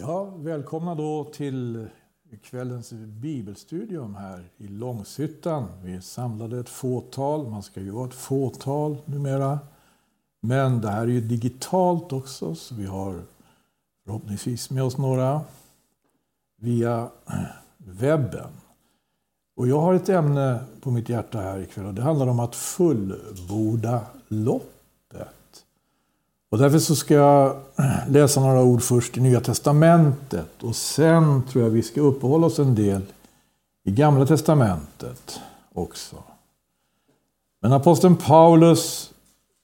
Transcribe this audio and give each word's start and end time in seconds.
Ja, 0.00 0.24
välkomna 0.24 0.94
då 0.94 1.24
till 1.24 1.88
kvällens 2.42 2.92
bibelstudium 2.92 4.14
här 4.14 4.50
i 4.56 4.68
Långshyttan. 4.68 5.68
Vi 5.82 5.94
är 5.94 6.00
samlade 6.00 6.60
ett 6.60 6.68
fåtal, 6.68 7.48
man 7.48 7.62
ska 7.62 7.80
ju 7.80 7.90
vara 7.90 8.08
ett 8.08 8.14
fåtal 8.14 8.96
numera. 9.04 9.58
Men 10.40 10.80
det 10.80 10.90
här 10.90 11.02
är 11.02 11.06
ju 11.06 11.20
digitalt 11.20 12.12
också, 12.12 12.54
så 12.54 12.74
vi 12.74 12.86
har 12.86 13.22
förhoppningsvis 14.04 14.70
med 14.70 14.82
oss 14.82 14.98
några 14.98 15.40
via 16.60 17.08
webben. 17.76 18.50
Och 19.56 19.68
jag 19.68 19.80
har 19.80 19.94
ett 19.94 20.08
ämne 20.08 20.60
på 20.80 20.90
mitt 20.90 21.08
hjärta 21.08 21.40
här 21.40 21.58
ikväll 21.58 21.86
och 21.86 21.94
det 21.94 22.02
handlar 22.02 22.26
om 22.26 22.40
att 22.40 22.54
fullborda 22.54 24.00
loppet. 24.28 24.77
Och 26.50 26.58
därför 26.58 26.78
så 26.78 26.96
ska 26.96 27.14
jag 27.14 27.56
läsa 28.08 28.40
några 28.40 28.62
ord 28.62 28.82
först 28.82 29.16
i 29.16 29.20
Nya 29.20 29.40
Testamentet 29.40 30.62
och 30.62 30.76
sen 30.76 31.42
tror 31.42 31.64
jag 31.64 31.70
vi 31.70 31.82
ska 31.82 32.00
uppehålla 32.00 32.46
oss 32.46 32.58
en 32.58 32.74
del 32.74 33.02
i 33.84 33.90
Gamla 33.90 34.26
Testamentet 34.26 35.40
också. 35.72 36.16
Men 37.62 37.72
aposteln 37.72 38.16
Paulus 38.16 39.10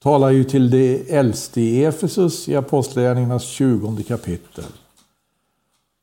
talar 0.03 0.29
ju 0.29 0.43
till 0.43 0.69
de 0.69 1.03
äldste 1.09 1.61
i 1.61 1.85
Efesus 1.85 2.49
i 2.49 2.55
Apostlagärningarnas 2.55 3.43
20 3.43 4.03
kapitel. 4.03 4.65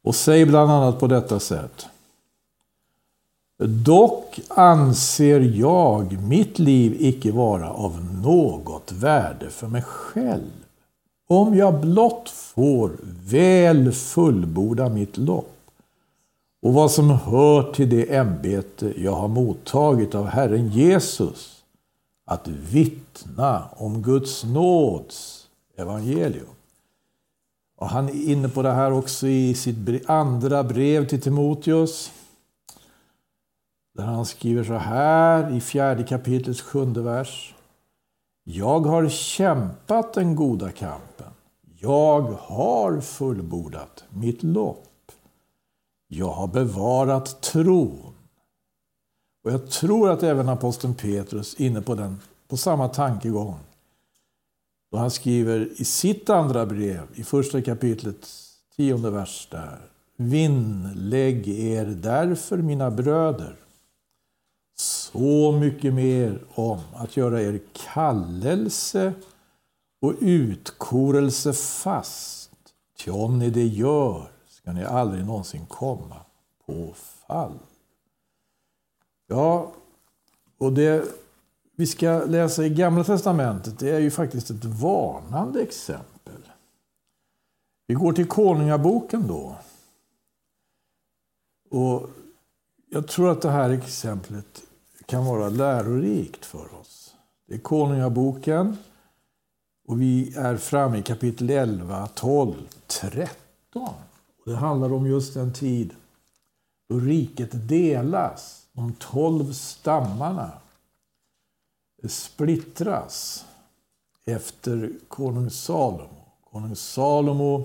Och 0.05 0.15
säger 0.15 0.47
bland 0.47 0.71
annat 0.71 1.01
på 1.01 1.07
detta 1.07 1.41
sätt. 1.41 1.87
Dock 3.65 4.41
anser 4.49 5.41
jag 5.41 6.23
mitt 6.23 6.59
liv 6.59 6.97
icke 6.99 7.33
vara 7.33 7.71
av 7.71 8.05
något 8.23 8.93
värde 8.93 9.51
för 9.51 9.67
mig 9.67 9.83
själv. 9.83 10.62
Om 11.29 11.57
jag 11.57 11.81
blott 11.81 12.31
får 12.31 12.97
väl 13.25 13.93
fullborda 13.93 14.89
mitt 14.89 15.17
lopp 15.17 15.53
och 16.63 16.73
vad 16.73 16.91
som 16.91 17.11
hör 17.11 17.73
till 17.73 17.91
det 17.91 18.17
ämbete 18.17 18.93
jag 18.97 19.13
har 19.13 19.29
mottagit 19.29 20.15
av 20.15 20.27
Herren 20.27 20.69
Jesus, 20.69 21.65
att 22.25 22.49
vittna 22.49 23.69
om 23.77 24.03
Guds 24.03 24.45
nåds 24.45 25.49
evangelium. 25.77 26.47
Och 27.79 27.89
han 27.89 28.09
är 28.09 28.31
inne 28.31 28.49
på 28.49 28.63
det 28.63 28.73
här 28.73 28.93
också 28.93 29.27
i 29.27 29.55
sitt 29.55 30.11
andra 30.11 30.65
brev 30.65 31.07
till 31.07 31.21
Timoteus. 31.21 32.13
Där 33.95 34.05
han 34.05 34.27
skriver 34.27 34.65
så 34.65 34.75
här 34.75 35.57
i 35.57 35.61
fjärde 35.61 36.03
kapitlets 36.03 36.61
sjunde 36.61 37.03
vers. 37.03 37.55
Jag 38.45 38.81
har 38.81 39.09
kämpat 39.09 40.15
den 40.15 40.37
goda 40.37 40.71
kampen. 40.71 41.12
Jag 41.83 42.23
har 42.23 43.01
fullbordat 43.01 44.05
mitt 44.11 44.43
lopp. 44.43 45.13
Jag 46.09 46.33
har 46.33 46.47
bevarat 46.47 47.41
tron. 47.41 48.15
Och 49.45 49.53
jag 49.53 49.71
tror 49.71 50.11
att 50.11 50.23
även 50.23 50.49
aposteln 50.49 50.95
Petrus 50.95 51.61
är 51.61 51.65
inne 51.65 51.83
på, 51.83 51.95
den, 51.95 52.21
på 52.49 52.57
samma 52.57 52.89
tankegång. 52.89 53.59
Då 54.93 54.99
han 54.99 55.11
skriver 55.11 55.81
i 55.81 55.85
sitt 55.85 56.31
andra 56.31 56.67
brev, 56.67 57.07
i 57.15 57.25
första 57.25 57.63
kapitlet, 57.63 58.29
tionde 58.77 59.11
vers 59.11 59.49
där. 59.51 59.79
Vinnlägg 60.17 61.49
er 61.49 61.87
därför, 61.87 62.57
mina 62.57 62.91
bröder, 62.91 63.57
så 64.75 65.53
mycket 65.53 65.95
mer 65.95 66.39
om 66.55 66.81
att 66.95 67.17
göra 67.17 67.43
er 67.43 67.61
kallelse 67.73 69.13
och 70.03 70.15
utkorelse 70.21 71.53
fast. 71.53 72.51
Ty 72.99 73.11
om 73.11 73.39
ni 73.39 73.51
det 73.51 73.67
gör 73.67 74.31
ska 74.49 74.73
ni 74.73 74.85
aldrig 74.85 75.25
någonsin 75.25 75.67
komma 75.67 76.17
på 76.67 76.93
fall. 76.95 77.59
Ja, 79.27 79.73
och 80.59 80.73
det 80.73 81.05
vi 81.77 81.87
ska 81.87 82.25
läsa 82.25 82.65
i 82.65 82.71
Gamla 82.71 83.05
Testamentet 83.05 83.79
det 83.79 83.91
är 83.91 83.99
ju 83.99 84.11
faktiskt 84.11 84.51
ett 84.51 84.65
varnande 84.65 85.63
exempel. 85.63 86.49
Vi 87.87 87.95
går 87.95 88.13
till 88.13 88.29
Konungaboken 88.29 89.27
då. 89.27 89.57
Och 91.71 92.11
jag 92.91 93.09
tror 93.09 93.31
att 93.31 93.43
det 93.43 93.51
här 93.51 93.71
exemplet 93.71 94.63
kan 95.07 95.25
vara 95.25 95.49
lärorikt 95.49 96.45
för 96.45 96.75
oss. 96.81 97.15
Det 97.47 97.55
är 97.55 97.59
Konungaboken 97.59 98.77
och 99.93 100.01
vi 100.01 100.35
är 100.37 100.57
framme 100.57 100.99
i 100.99 101.03
kapitel 101.03 101.51
11, 101.51 102.09
12, 102.15 102.55
13. 102.87 103.37
Och 104.39 104.51
det 104.51 104.57
handlar 104.57 104.93
om 104.93 105.07
just 105.07 105.35
den 105.35 105.53
tid 105.53 105.95
då 106.89 106.99
riket 106.99 107.69
delas. 107.69 108.67
De 108.73 108.93
tolv 108.93 109.53
stammarna 109.53 110.51
splittras 112.09 113.45
efter 114.25 114.93
konung 115.09 115.51
Salomo. 115.51 116.33
Konung 116.51 116.77
Salomo 116.77 117.65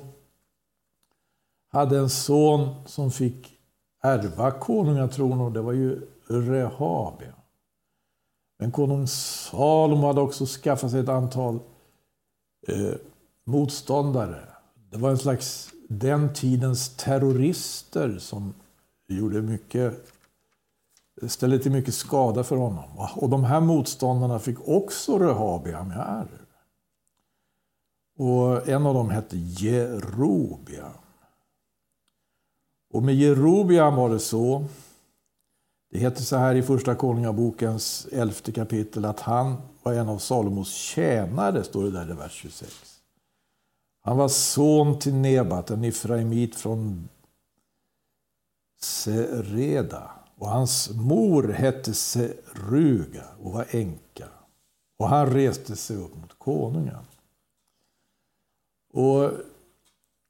hade 1.69 1.97
en 1.97 2.09
son 2.09 2.75
som 2.85 3.11
fick 3.11 3.57
ärva 4.03 4.51
konungatron 4.51 5.41
och 5.41 5.51
det 5.51 5.61
var 5.61 5.73
ju 5.73 6.07
Rehabia. 6.27 7.33
Men 8.59 8.71
konung 8.71 9.07
Salomo 9.07 10.07
hade 10.07 10.21
också 10.21 10.45
skaffat 10.45 10.91
sig 10.91 10.99
ett 10.99 11.09
antal 11.09 11.59
eh, 12.67 12.93
motståndare. 13.43 14.43
Det 14.89 14.97
var 14.97 15.09
en 15.09 15.17
slags 15.17 15.73
den 15.89 16.33
tidens 16.33 16.89
terrorister 16.89 18.17
som 18.19 18.53
gjorde 19.07 19.41
mycket, 19.41 20.07
ställde 21.27 21.59
till 21.59 21.71
mycket 21.71 21.93
skada 21.93 22.43
för 22.43 22.55
honom. 22.55 23.09
Och 23.15 23.29
de 23.29 23.43
här 23.43 23.61
motståndarna 23.61 24.39
fick 24.39 24.67
också 24.67 25.19
rehabiam 25.19 25.91
i 25.91 25.95
arv. 25.95 26.47
Och 28.17 28.67
en 28.69 28.85
av 28.85 28.93
dem 28.93 29.09
hette 29.09 29.37
Jerobiam. 29.37 30.91
Och 32.93 33.03
med 33.03 33.15
Jerobiam 33.15 33.95
var 33.95 34.09
det 34.09 34.19
så, 34.19 34.65
det 35.89 35.99
heter 35.99 36.21
så 36.21 36.35
här 36.35 36.55
i 36.55 36.63
Första 36.63 36.95
Konungabokens 36.95 38.07
elfte 38.11 38.51
kapitel, 38.51 39.05
att 39.05 39.19
han 39.19 39.55
var 39.83 39.93
en 39.93 40.09
av 40.09 40.17
Salomos 40.17 40.73
tjänare, 40.73 41.63
står 41.63 41.83
det 41.83 41.91
där 41.91 42.11
i 42.11 42.13
vers 42.13 42.31
26. 42.31 43.01
Han 44.01 44.17
var 44.17 44.27
son 44.27 44.99
till 44.99 45.13
Nebat, 45.13 45.69
en 45.69 45.83
Ifraimit 45.83 46.55
från 46.55 47.09
Sereda. 48.81 50.11
Och 50.35 50.49
hans 50.49 50.89
mor 50.89 51.47
hette 51.47 51.93
Seruga 51.93 53.25
och 53.43 53.51
var 53.51 53.65
änka. 53.69 54.27
Och 54.99 55.09
han 55.09 55.33
reste 55.33 55.75
sig 55.75 55.97
upp 55.97 56.15
mot 56.15 56.39
konungen. 56.39 57.05
Och 58.93 59.31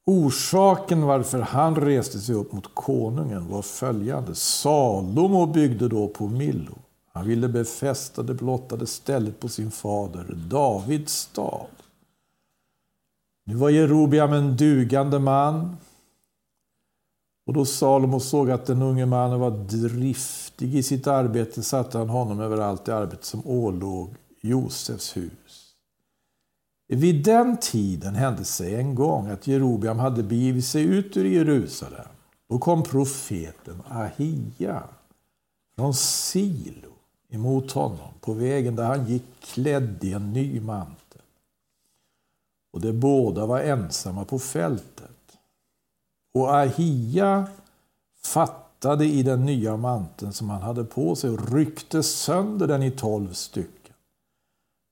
Orsaken 0.09 1.01
varför 1.01 1.39
han 1.39 1.75
reste 1.75 2.19
sig 2.19 2.35
upp 2.35 2.51
mot 2.51 2.75
konungen 2.75 3.47
var 3.47 3.61
följande. 3.61 4.35
Salomo 4.35 5.45
byggde 5.45 5.87
då 5.87 6.07
på 6.07 6.27
Millo. 6.27 6.75
Han 7.13 7.27
ville 7.27 7.47
befästa 7.47 8.23
det 8.23 8.33
blottade 8.33 8.87
stället 8.87 9.39
på 9.39 9.49
sin 9.49 9.71
fader 9.71 10.25
Davids 10.49 11.13
stad. 11.13 11.67
Nu 13.45 13.55
var 13.55 13.69
Jerobiam 13.69 14.33
en 14.33 14.57
dugande 14.57 15.19
man. 15.19 15.77
Och 17.47 17.53
då 17.53 17.65
Salomo 17.65 18.19
såg 18.19 18.51
att 18.51 18.65
den 18.65 18.81
unge 18.81 19.05
mannen 19.05 19.39
var 19.39 19.51
driftig 19.51 20.75
i 20.75 20.83
sitt 20.83 21.07
arbete 21.07 21.63
satte 21.63 21.97
han 21.97 22.09
honom 22.09 22.39
över 22.39 22.57
allt 22.57 22.85
det 22.85 22.95
arbete 22.95 23.25
som 23.25 23.47
ålåg 23.47 24.15
Josefs 24.41 25.17
hus. 25.17 25.66
Vid 26.87 27.23
den 27.23 27.57
tiden 27.57 28.15
hände 28.15 28.45
sig 28.45 28.75
en 28.75 28.95
gång 28.95 29.27
att 29.27 29.47
Jerobiam 29.47 29.99
hade 29.99 30.23
begivit 30.23 30.65
sig 30.65 30.83
ut 30.83 31.17
ur 31.17 31.25
Jerusalem. 31.25 32.07
Då 32.49 32.59
kom 32.59 32.83
profeten 32.83 33.81
Ahia 33.89 34.83
från 35.75 35.93
Silo 35.93 36.91
emot 37.29 37.71
honom 37.71 38.13
på 38.21 38.33
vägen 38.33 38.75
där 38.75 38.83
han 38.83 39.05
gick 39.05 39.23
klädd 39.39 40.03
i 40.03 40.13
en 40.13 40.33
ny 40.33 40.61
mantel. 40.61 41.21
Och 42.73 42.81
de 42.81 42.93
båda 42.93 43.45
var 43.45 43.59
ensamma 43.59 44.25
på 44.25 44.39
fältet. 44.39 45.37
Och 46.33 46.55
Ahia 46.55 47.47
fattade 48.23 49.05
i 49.05 49.23
den 49.23 49.45
nya 49.45 49.77
manteln 49.77 50.33
som 50.33 50.49
han 50.49 50.61
hade 50.61 50.83
på 50.83 51.15
sig 51.15 51.29
och 51.29 51.51
ryckte 51.53 52.03
sönder 52.03 52.67
den 52.67 52.83
i 52.83 52.91
tolv 52.91 53.33
stycken. 53.33 53.76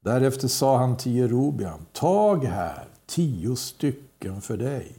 Därefter 0.06 0.48
sa 0.48 0.78
han 0.78 0.98
till 0.98 1.16
Jerobiam, 1.16 1.86
tag 1.92 2.44
här 2.44 2.88
tio 3.06 3.56
stycken 3.56 4.42
för 4.42 4.58
dig. 4.58 4.96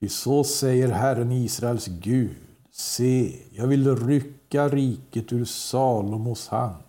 Ty 0.00 0.08
så 0.08 0.44
säger 0.44 0.88
Herren 0.88 1.32
Israels 1.32 1.86
Gud, 1.86 2.36
se, 2.70 3.42
jag 3.52 3.66
vill 3.66 3.96
rycka 4.06 4.68
riket 4.68 5.32
ur 5.32 5.44
Salomos 5.44 6.48
hand 6.48 6.82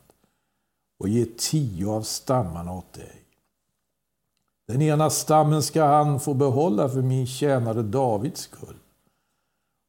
och 0.99 1.09
ge 1.09 1.25
tio 1.37 1.89
av 1.89 2.01
stammarna 2.01 2.73
åt 2.73 2.93
dig. 2.93 3.21
Den 4.67 4.81
ena 4.81 5.09
stammen 5.09 5.63
ska 5.63 5.85
han 5.85 6.19
få 6.19 6.33
behålla 6.33 6.89
för 6.89 7.01
min 7.01 7.27
tjänare 7.27 7.81
Davids 7.83 8.41
skull 8.41 8.77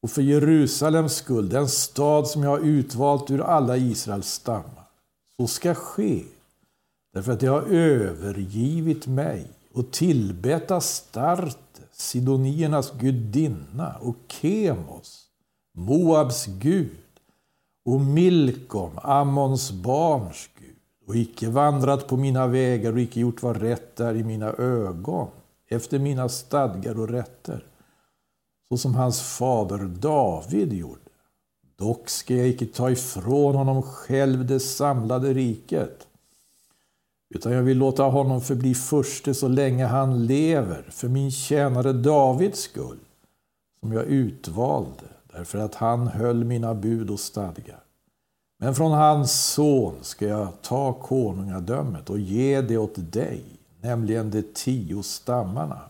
och 0.03 0.11
för 0.11 0.23
Jerusalems 0.23 1.15
skull, 1.15 1.49
den 1.49 1.69
stad 1.69 2.29
som 2.29 2.43
jag 2.43 2.51
har 2.51 2.59
utvalt 2.59 3.31
ur 3.31 3.41
alla 3.41 3.77
Israels 3.77 4.29
stammar. 4.29 4.85
Så 5.37 5.47
ska 5.47 5.75
ske, 5.75 6.25
därför 7.19 7.33
att 7.33 7.41
det 7.41 7.47
har 7.47 7.63
övergivit 7.73 9.07
mig 9.07 9.47
och 9.73 9.91
tillbett 9.91 10.71
Astarte, 10.71 11.83
Sidoniernas 11.93 12.93
gudinna 13.01 13.97
och 14.01 14.17
Kemos, 14.29 15.25
Moabs 15.75 16.47
gud 16.47 16.97
och 17.85 18.01
Milkom, 18.01 18.91
Ammons 19.03 19.73
barns 19.73 20.51
gud 20.61 20.77
och 21.07 21.17
icke 21.17 21.49
vandrat 21.49 22.09
på 22.09 22.17
mina 22.17 22.47
vägar 22.47 22.93
och 22.93 23.01
icke 23.01 23.21
gjort 23.21 23.43
vad 23.43 23.57
rätt 23.57 24.01
är 24.01 24.15
i 24.15 24.25
mina 24.25 24.53
ögon 24.53 25.29
efter 25.69 25.99
mina 25.99 26.29
stadgar 26.29 27.01
och 27.01 27.09
rätter 27.09 27.65
så 28.69 28.77
som 28.77 28.95
hans 28.95 29.23
fader 29.23 29.79
David 29.79 30.73
gjorde. 30.73 31.01
Dock 31.77 32.09
ska 32.09 32.35
jag 32.35 32.49
icke 32.49 32.67
ta 32.67 32.91
ifrån 32.91 33.55
honom 33.55 33.83
själv 33.83 34.47
det 34.47 34.61
samlade 34.61 35.35
riket, 35.35 36.08
utan 37.35 37.53
jag 37.53 37.63
vill 37.63 37.79
låta 37.79 38.03
honom 38.03 38.41
förbli 38.41 38.75
furste 38.75 39.35
så 39.35 39.49
länge 39.49 39.87
han 39.87 40.27
lever, 40.27 40.87
för 40.91 41.09
min 41.09 41.31
tjänare 41.31 41.93
Davids 41.93 42.61
skull, 42.61 42.99
som 43.81 43.93
jag 43.93 44.05
utvalde, 44.05 45.05
därför 45.33 45.59
att 45.59 45.75
han 45.75 46.07
höll 46.07 46.45
mina 46.45 46.75
bud 46.75 47.11
och 47.11 47.21
stadgar. 47.21 47.81
Men 48.61 48.75
från 48.75 48.93
hans 48.93 49.53
son 49.53 49.95
ska 50.03 50.27
jag 50.27 50.49
ta 50.63 50.93
konungadömet 50.93 52.11
och 52.11 52.19
ge 52.19 52.61
det 52.61 52.77
åt 52.77 53.13
dig, 53.13 53.45
nämligen 53.81 54.31
de 54.31 54.43
tio 54.43 55.03
stammarna. 55.03 55.81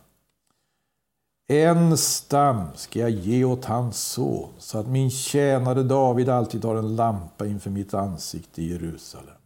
En 1.50 1.98
stam 1.98 2.66
ska 2.74 3.00
jag 3.00 3.10
ge 3.10 3.44
åt 3.44 3.64
hans 3.64 3.98
son, 3.98 4.48
så 4.58 4.78
att 4.78 4.88
min 4.88 5.10
tjänare 5.10 5.82
David 5.82 6.28
alltid 6.28 6.64
har 6.64 6.76
en 6.76 6.96
lampa 6.96 7.46
inför 7.46 7.70
mitt 7.70 7.94
ansikte 7.94 8.62
i 8.62 8.70
Jerusalem. 8.72 9.37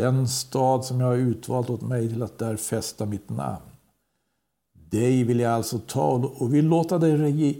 Den 0.00 0.28
stad 0.28 0.84
som 0.84 1.00
jag 1.00 1.06
har 1.06 1.16
utvalt 1.16 1.70
åt 1.70 1.80
mig 1.82 2.08
till 2.08 2.22
att 2.22 2.38
där 2.38 2.56
fästa 2.56 3.06
mitt 3.06 3.30
namn. 3.30 3.70
Dig 4.90 5.24
vill 5.24 5.40
jag 5.40 5.52
alltså 5.52 5.78
ta 5.78 6.30
och 6.38 6.54
vill 6.54 6.66
låta 6.66 6.98
dig 6.98 7.16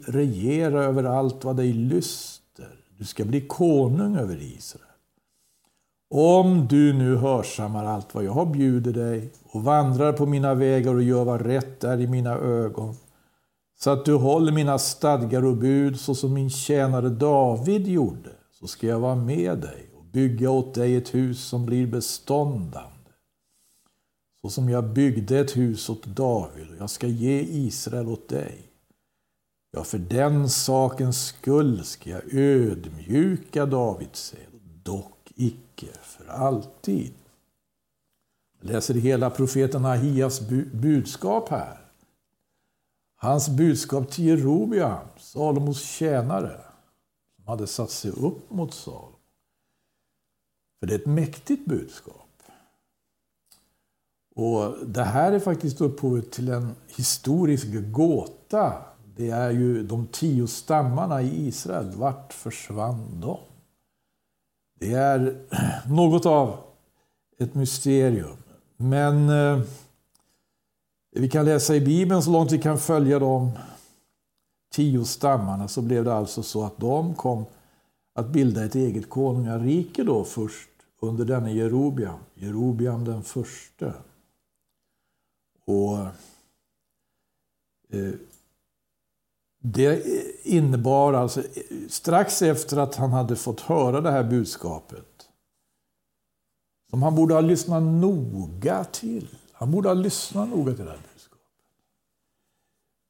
regera 0.07 0.85
över 0.85 1.05
allt 1.05 1.45
vad 1.45 1.57
dig 1.57 1.73
lyster. 1.73 2.85
Du 2.99 3.05
ska 3.05 3.25
bli 3.25 3.41
konung 3.41 4.17
över 4.17 4.43
Israel. 4.43 4.85
Om 6.11 6.67
du 6.71 6.93
nu 6.93 7.17
hörsammar 7.17 7.85
allt 7.85 8.15
vad 8.15 8.25
jag 8.25 8.33
har 8.33 8.47
bjuder 8.47 8.93
dig 8.93 9.33
och 9.45 9.63
vandrar 9.63 10.13
på 10.13 10.27
mina 10.27 10.55
vägar 10.55 10.95
och 10.95 11.03
gör 11.03 11.25
vad 11.25 11.41
rätt 11.41 11.85
är 11.85 12.01
i 12.01 12.07
mina 12.07 12.35
ögon 12.35 12.95
så 13.81 13.91
att 13.91 14.05
du 14.05 14.15
håller 14.15 14.53
mina 14.53 14.79
stadgar 14.79 15.45
och 15.45 15.57
bud 15.57 16.01
så 16.01 16.15
som 16.15 16.35
min 16.35 16.51
tjänare 16.51 17.09
David 17.09 17.89
gjorde, 17.89 18.31
så 18.61 18.67
ska 18.67 18.87
jag 18.87 19.01
vara 19.01 19.15
med 19.15 19.59
dig 19.59 19.90
bygga 20.13 20.51
åt 20.51 20.75
dig 20.75 20.97
ett 20.97 21.15
hus 21.15 21.45
som 21.45 21.67
blir 21.67 21.87
beståndande. 21.87 22.91
Så 24.43 24.51
som 24.51 24.69
jag 24.69 24.85
byggde 24.85 25.39
ett 25.39 25.57
hus 25.57 25.89
åt 25.89 26.07
David 26.07 26.71
och 26.71 26.77
jag 26.79 26.91
ska 26.91 27.07
ge 27.07 27.41
Israel 27.41 28.09
åt 28.09 28.29
dig. 28.29 28.71
Ja, 29.73 29.85
för 29.85 29.99
den 29.99 30.49
sakens 30.49 31.27
skull 31.27 31.85
ska 31.85 32.11
jag 32.11 32.35
ödmjuka 32.35 33.67
Davids 33.67 34.21
säd, 34.21 34.61
dock 34.83 35.33
icke 35.35 35.87
för 36.03 36.27
alltid. 36.27 37.13
Jag 38.61 38.71
läser 38.71 38.95
hela 38.95 39.31
profeten 39.31 39.85
Ahias 39.85 40.41
budskap 40.73 41.49
här. 41.49 41.81
Hans 43.17 43.49
budskap 43.49 44.11
till 44.11 44.25
Jerobeam, 44.25 45.07
Salomos 45.19 45.83
tjänare, 45.83 46.61
som 47.37 47.47
hade 47.47 47.67
satt 47.67 47.91
sig 47.91 48.11
upp 48.11 48.51
mot 48.51 48.75
Salomo. 48.75 49.10
För 50.81 50.87
det 50.87 50.95
är 50.95 50.99
ett 50.99 51.07
mäktigt 51.07 51.67
budskap. 51.67 52.27
Och 54.35 54.87
Det 54.87 55.03
här 55.03 55.33
är 55.33 55.41
faktiskt 55.41 55.81
upphovet 55.81 56.33
till 56.33 56.49
en 56.49 56.75
historisk 56.97 57.67
gåta. 57.93 58.73
Det 59.17 59.31
är 59.31 59.51
ju 59.51 59.83
de 59.83 60.07
tio 60.07 60.47
stammarna 60.47 61.23
i 61.23 61.47
Israel. 61.47 61.91
Vart 61.91 62.33
försvann 62.33 63.21
de? 63.21 63.39
Det 64.79 64.93
är 64.93 65.47
något 65.89 66.27
av 66.27 66.59
ett 67.39 67.55
mysterium. 67.55 68.37
Men 68.77 69.29
eh, 69.29 69.61
vi 71.13 71.29
kan 71.29 71.45
läsa 71.45 71.77
i 71.77 71.81
Bibeln 71.81 72.23
så 72.23 72.31
långt 72.31 72.53
vi 72.53 72.59
kan 72.59 72.79
följa 72.79 73.19
de 73.19 73.51
tio 74.73 75.05
stammarna 75.05 75.69
så 75.69 75.83
blev 75.83 76.05
det 76.05 76.15
alltså 76.15 76.43
så 76.43 76.65
att 76.65 76.79
de 76.79 77.15
kom 77.15 77.45
att 78.15 78.29
bilda 78.29 78.65
ett 78.65 78.75
eget 78.75 79.11
konungarike 79.11 80.05
då 80.05 80.25
först 80.25 80.70
under 81.01 81.25
denne 81.25 81.53
Jerobiam, 81.53 82.19
Jerobiam 82.35 83.05
den 83.05 83.23
förste. 83.23 83.95
Och 85.65 85.99
eh, 87.89 88.15
det 89.63 90.07
innebar 90.43 91.13
alltså, 91.13 91.43
strax 91.89 92.43
efter 92.43 92.77
att 92.77 92.95
han 92.95 93.11
hade 93.11 93.37
fått 93.37 93.61
höra 93.61 94.01
det 94.01 94.11
här 94.11 94.25
budskapet, 94.25 95.29
som 96.91 97.03
han 97.03 97.15
borde 97.15 97.35
ha 97.35 97.41
lyssnat 97.41 97.83
noga 97.83 98.85
till, 98.85 99.29
han 99.53 99.71
borde 99.71 99.89
ha 99.89 99.95
lyssnat 99.95 100.49
noga 100.49 100.75
till 100.75 100.85
det 100.85 100.91
här 100.91 101.01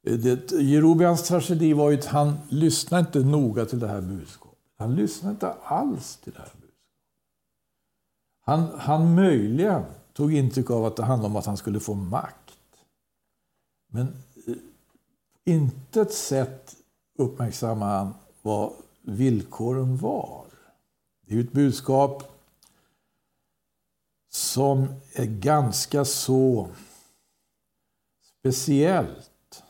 budskapet. 0.05 0.53
Jerobeams 0.61 1.23
tragedi 1.23 1.73
var 1.73 1.91
ju 1.91 1.99
att 1.99 2.05
han 2.05 2.39
lyssnade 2.49 3.01
inte 3.01 3.19
noga 3.19 3.65
till 3.65 3.79
det 3.79 3.89
här 3.89 4.01
budskapet. 4.01 4.59
Han 4.79 4.95
lyssnade 4.95 5.33
inte 5.33 5.53
alls 5.53 6.17
till 6.17 6.33
det 6.33 6.39
här. 6.39 6.60
Han, 8.51 8.79
han 8.79 9.15
möjligen 9.15 9.85
tog 10.13 10.35
intryck 10.35 10.71
av 10.71 10.85
att 10.85 10.97
det 10.97 11.05
handlade 11.05 11.33
om 11.33 11.37
att 11.37 11.47
han 11.47 11.57
skulle 11.57 11.81
få 11.81 11.95
makt. 11.95 12.63
Men 13.93 14.23
eh, 14.47 14.55
inte 15.45 16.01
ett 16.01 16.13
sätt 16.13 16.77
uppmärksammade 17.19 17.93
han 17.93 18.15
vad 18.43 18.73
villkoren 19.03 19.97
var. 19.97 20.47
Det 21.27 21.33
är 21.33 21.37
ju 21.37 21.45
ett 21.45 21.53
budskap 21.53 22.23
som 24.31 24.87
är 25.15 25.27
ganska 25.27 26.05
så 26.05 26.69
speciellt. 28.39 29.63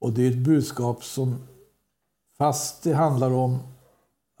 Och 0.00 0.12
det 0.12 0.22
är 0.22 0.30
ett 0.30 0.44
budskap 0.44 1.04
som, 1.04 1.46
fast 2.38 2.82
det 2.82 2.94
handlar 2.94 3.30
om 3.30 3.69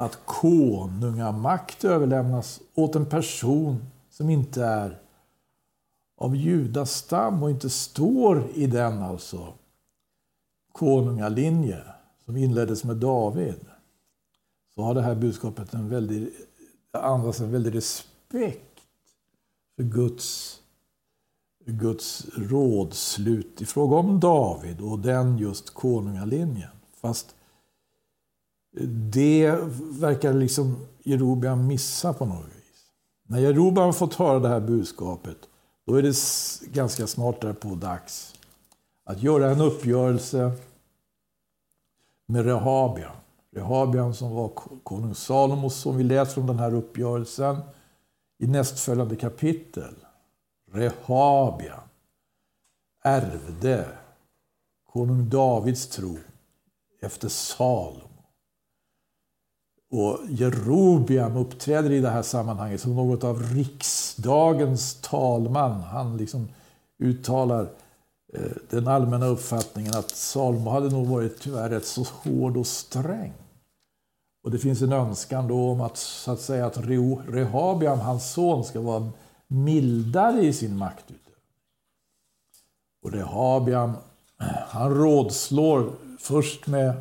att 0.00 0.18
konungamakt 0.24 1.84
överlämnas 1.84 2.60
åt 2.74 2.94
en 2.94 3.06
person 3.06 3.86
som 4.10 4.30
inte 4.30 4.64
är 4.64 4.98
av 6.16 6.36
Judas 6.36 6.92
stam 6.92 7.42
och 7.42 7.50
inte 7.50 7.70
står 7.70 8.50
i 8.54 8.66
den 8.66 9.02
alltså 9.02 9.54
konungalinje 10.72 11.82
som 12.24 12.36
inleddes 12.36 12.84
med 12.84 12.96
David 12.96 13.60
så 14.74 14.82
har 14.82 14.94
det 14.94 15.02
här 15.02 15.14
budskapet 15.14 15.74
en 15.74 15.88
väldig, 15.88 16.30
andas 16.92 17.40
en 17.40 17.52
väldig 17.52 17.74
respekt 17.74 18.10
respekt 18.30 18.80
för 19.76 19.82
Guds, 19.82 20.60
Guds 21.66 22.26
rådslut 22.36 23.62
i 23.62 23.66
fråga 23.66 23.96
om 23.96 24.20
David 24.20 24.80
och 24.80 24.98
den 24.98 25.38
just 25.38 25.74
konungalinjen. 25.74 26.70
Fast 27.00 27.34
det 29.12 29.56
verkar 30.00 30.32
liksom 30.32 30.86
Jerobeam 31.02 31.66
missa 31.66 32.12
på 32.12 32.24
något 32.24 32.46
vis. 32.46 32.84
När 33.28 33.38
Jerobeam 33.38 33.92
fått 33.92 34.14
höra 34.14 34.38
det 34.38 34.48
här 34.48 34.60
budskapet 34.60 35.36
då 35.86 35.94
är 35.94 36.02
det 36.02 36.16
ganska 36.72 37.06
snart 37.06 37.40
därpå 37.40 37.68
dags 37.68 38.34
att 39.04 39.22
göra 39.22 39.50
en 39.50 39.60
uppgörelse 39.60 40.52
med 42.26 42.44
Rehabian. 42.44 43.16
Rehabian, 43.52 44.14
som 44.14 44.34
var 44.34 44.48
konung 44.84 45.14
Salomos 45.14 45.74
som 45.76 45.96
vi 45.96 46.04
läser 46.04 46.40
om 46.40 46.46
den 46.46 46.58
här 46.58 46.74
uppgörelsen 46.74 47.56
i 48.38 48.46
nästföljande 48.46 49.16
kapitel. 49.16 49.94
Rehabian 50.72 51.80
ärvde 53.04 53.88
konung 54.92 55.28
Davids 55.28 55.86
tro 55.86 56.18
efter 57.00 57.28
Salomo. 57.28 58.09
Och 59.90 60.18
Jerobiam 60.28 61.36
uppträder 61.36 61.90
i 61.90 62.00
det 62.00 62.10
här 62.10 62.22
sammanhanget 62.22 62.80
som 62.80 62.96
något 62.96 63.24
av 63.24 63.42
riksdagens 63.42 64.94
talman. 65.00 65.80
Han 65.80 66.16
liksom 66.16 66.48
uttalar 66.98 67.68
eh, 68.32 68.52
den 68.70 68.88
allmänna 68.88 69.26
uppfattningen 69.26 69.94
att 69.94 70.10
Salomo 70.10 70.70
hade 70.70 70.88
nog 70.88 71.06
varit 71.06 71.40
tyvärr 71.40 71.68
rätt 71.68 71.86
så 71.86 72.02
hård 72.02 72.56
och 72.56 72.66
sträng. 72.66 73.32
Och 74.44 74.50
det 74.50 74.58
finns 74.58 74.82
en 74.82 74.92
önskan 74.92 75.48
då 75.48 75.70
om 75.70 75.80
att, 75.80 75.96
så 75.96 76.32
att 76.32 76.40
säga, 76.40 76.66
att 76.66 76.78
Rehabiam, 77.28 78.00
hans 78.00 78.32
son, 78.32 78.64
ska 78.64 78.80
vara 78.80 79.10
mildare 79.46 80.40
i 80.40 80.52
sin 80.52 80.76
maktutövning. 80.76 81.20
Och 83.02 83.12
Rehabiam, 83.12 83.92
han 84.68 84.94
rådslår 84.94 85.92
först 86.18 86.66
med 86.66 86.92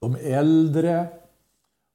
de 0.00 0.16
äldre 0.16 1.17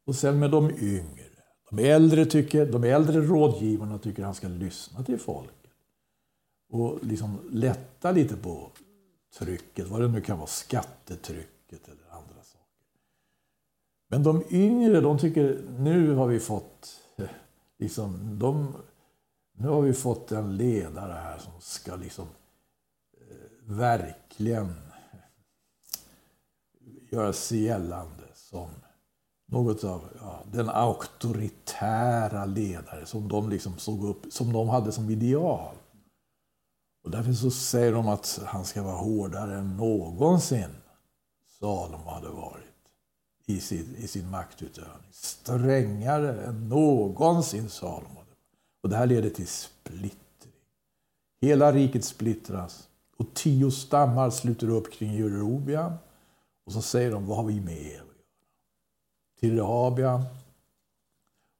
och 0.05 0.15
sen 0.15 0.39
med 0.39 0.51
de 0.51 0.71
yngre. 0.71 1.23
De 1.69 1.79
äldre, 1.79 2.25
tycker, 2.25 2.65
de 2.65 2.83
äldre 2.83 3.21
rådgivarna 3.21 3.99
tycker 3.99 4.23
han 4.23 4.35
ska 4.35 4.47
lyssna 4.47 5.03
till 5.03 5.19
folket. 5.19 5.71
Och 6.69 6.99
liksom 7.01 7.49
lätta 7.51 8.11
lite 8.11 8.37
på 8.37 8.71
trycket, 9.37 9.87
vad 9.87 10.01
det 10.01 10.07
nu 10.07 10.21
kan 10.21 10.37
vara, 10.37 10.47
skattetrycket 10.47 11.87
eller 11.87 12.09
andra 12.09 12.43
saker. 12.43 12.67
Men 14.07 14.23
de 14.23 14.43
yngre, 14.49 15.01
de 15.01 15.19
tycker 15.19 15.61
nu 15.77 16.13
har 16.13 16.27
vi 16.27 16.39
fått, 16.39 17.01
liksom, 17.79 18.39
de, 18.39 18.73
nu 19.53 19.67
har 19.67 19.81
vi 19.81 19.93
fått 19.93 20.31
en 20.31 20.57
ledare 20.57 21.13
här 21.13 21.37
som 21.37 21.53
ska 21.59 21.95
liksom 21.95 22.27
eh, 23.17 23.75
verkligen 23.75 24.73
göra 27.11 27.33
sig 27.33 27.63
gällande 27.63 28.23
som 28.33 28.69
något 29.53 29.83
av 29.83 30.01
ja, 30.19 30.43
den 30.51 30.69
auktoritära 30.69 32.45
ledare 32.45 33.05
som 33.05 33.27
de 33.27 33.49
liksom 33.49 33.77
såg 33.77 34.05
upp, 34.05 34.33
som 34.33 34.53
de 34.53 34.69
hade 34.69 34.91
som 34.91 35.09
ideal. 35.09 35.75
Och 37.03 37.11
därför 37.11 37.33
så 37.33 37.51
säger 37.51 37.91
de 37.91 38.07
att 38.07 38.39
han 38.45 38.65
ska 38.65 38.83
vara 38.83 38.95
hårdare 38.95 39.57
än 39.57 39.77
någonsin 39.77 40.69
Salomo 41.59 42.09
hade 42.09 42.29
varit 42.29 42.63
i 43.45 43.59
sin, 43.59 43.95
i 43.97 44.07
sin 44.07 44.29
maktutövning. 44.29 45.11
Strängare 45.11 46.43
än 46.43 46.69
någonsin 46.69 47.69
Salomo 47.69 47.99
hade 47.99 48.15
varit. 48.15 48.37
Och 48.83 48.89
det 48.89 48.95
här 48.95 49.05
leder 49.05 49.29
till 49.29 49.47
splittring. 49.47 50.53
Hela 51.41 51.71
riket 51.71 52.05
splittras 52.05 52.87
och 53.17 53.33
tio 53.33 53.71
stammar 53.71 54.29
sluter 54.29 54.69
upp 54.69 54.93
kring 54.93 55.13
Jerobiam. 55.13 55.93
Och 56.65 56.73
så 56.73 56.81
säger 56.81 57.11
de, 57.11 57.27
vad 57.27 57.37
har 57.37 57.43
vi 57.43 57.61
med 57.61 57.81
er 57.81 58.12
till 59.43 59.55
Rehabia. 59.55 60.25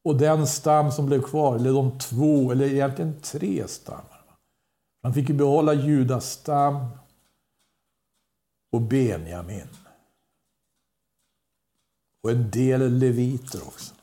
Och 0.04 0.18
den 0.18 0.48
stam 0.48 0.92
som 0.92 1.06
blev 1.06 1.22
kvar, 1.22 1.56
eller 1.56 1.74
de 1.74 2.00
två, 2.00 2.52
eller 2.52 2.66
egentligen 2.66 3.22
tre 3.22 3.68
stammar. 3.68 4.24
Han 5.02 5.14
fick 5.14 5.30
ju 5.30 5.36
behålla 5.36 5.74
Judas 5.74 6.32
stam 6.32 6.88
och 8.72 8.82
Benjamin. 8.82 9.68
Och 12.22 12.32
en 12.32 12.52
del 12.52 12.94
leviter 12.94 13.68
också. 13.68 13.94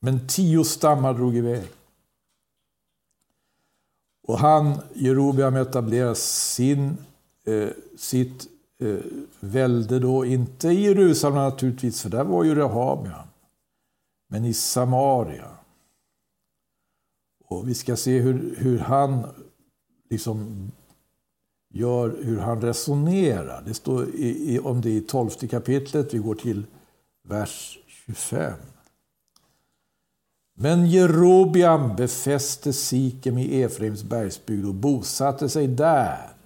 Men 0.00 0.26
tio 0.28 0.64
stammar 0.64 1.14
drog 1.14 1.36
iväg. 1.36 1.68
Och 4.22 4.38
han, 4.38 4.80
Jerobeam, 4.94 5.56
etablerade 5.56 6.14
sin, 6.14 6.96
eh, 7.44 7.68
sitt 7.96 8.57
eh, 8.80 8.98
välde 9.40 9.98
då, 9.98 10.24
inte 10.24 10.68
i 10.68 10.82
Jerusalem 10.82 11.36
naturligtvis, 11.36 12.02
för 12.02 12.10
där 12.10 12.24
var 12.24 12.44
ju 12.44 12.54
Rehabia, 12.54 13.28
men 14.28 14.44
i 14.44 14.54
Samaria. 14.54 15.50
Och 17.44 17.68
vi 17.68 17.74
ska 17.74 17.96
se 17.96 18.18
hur, 18.18 18.54
hur 18.58 18.78
han 18.78 19.26
liksom 20.10 20.70
gör, 21.70 22.18
hur 22.22 22.38
han 22.38 22.60
resonerar. 22.60 23.62
Det 23.66 23.74
står 23.74 24.08
i, 24.14 24.54
i, 24.54 24.58
om 24.58 24.80
det 24.80 24.90
i 24.90 25.00
tolfte 25.00 25.48
kapitlet, 25.48 26.14
vi 26.14 26.18
går 26.18 26.34
till 26.34 26.66
vers 27.22 27.78
25. 27.86 28.52
Men 30.54 30.86
Jerobiam 30.86 31.96
befäste 31.96 32.72
Sikem 32.72 33.38
i 33.38 33.62
Efraims 33.62 34.02
bergsbygd 34.02 34.66
och 34.66 34.74
bosatte 34.74 35.48
sig 35.48 35.66
där. 35.66 36.37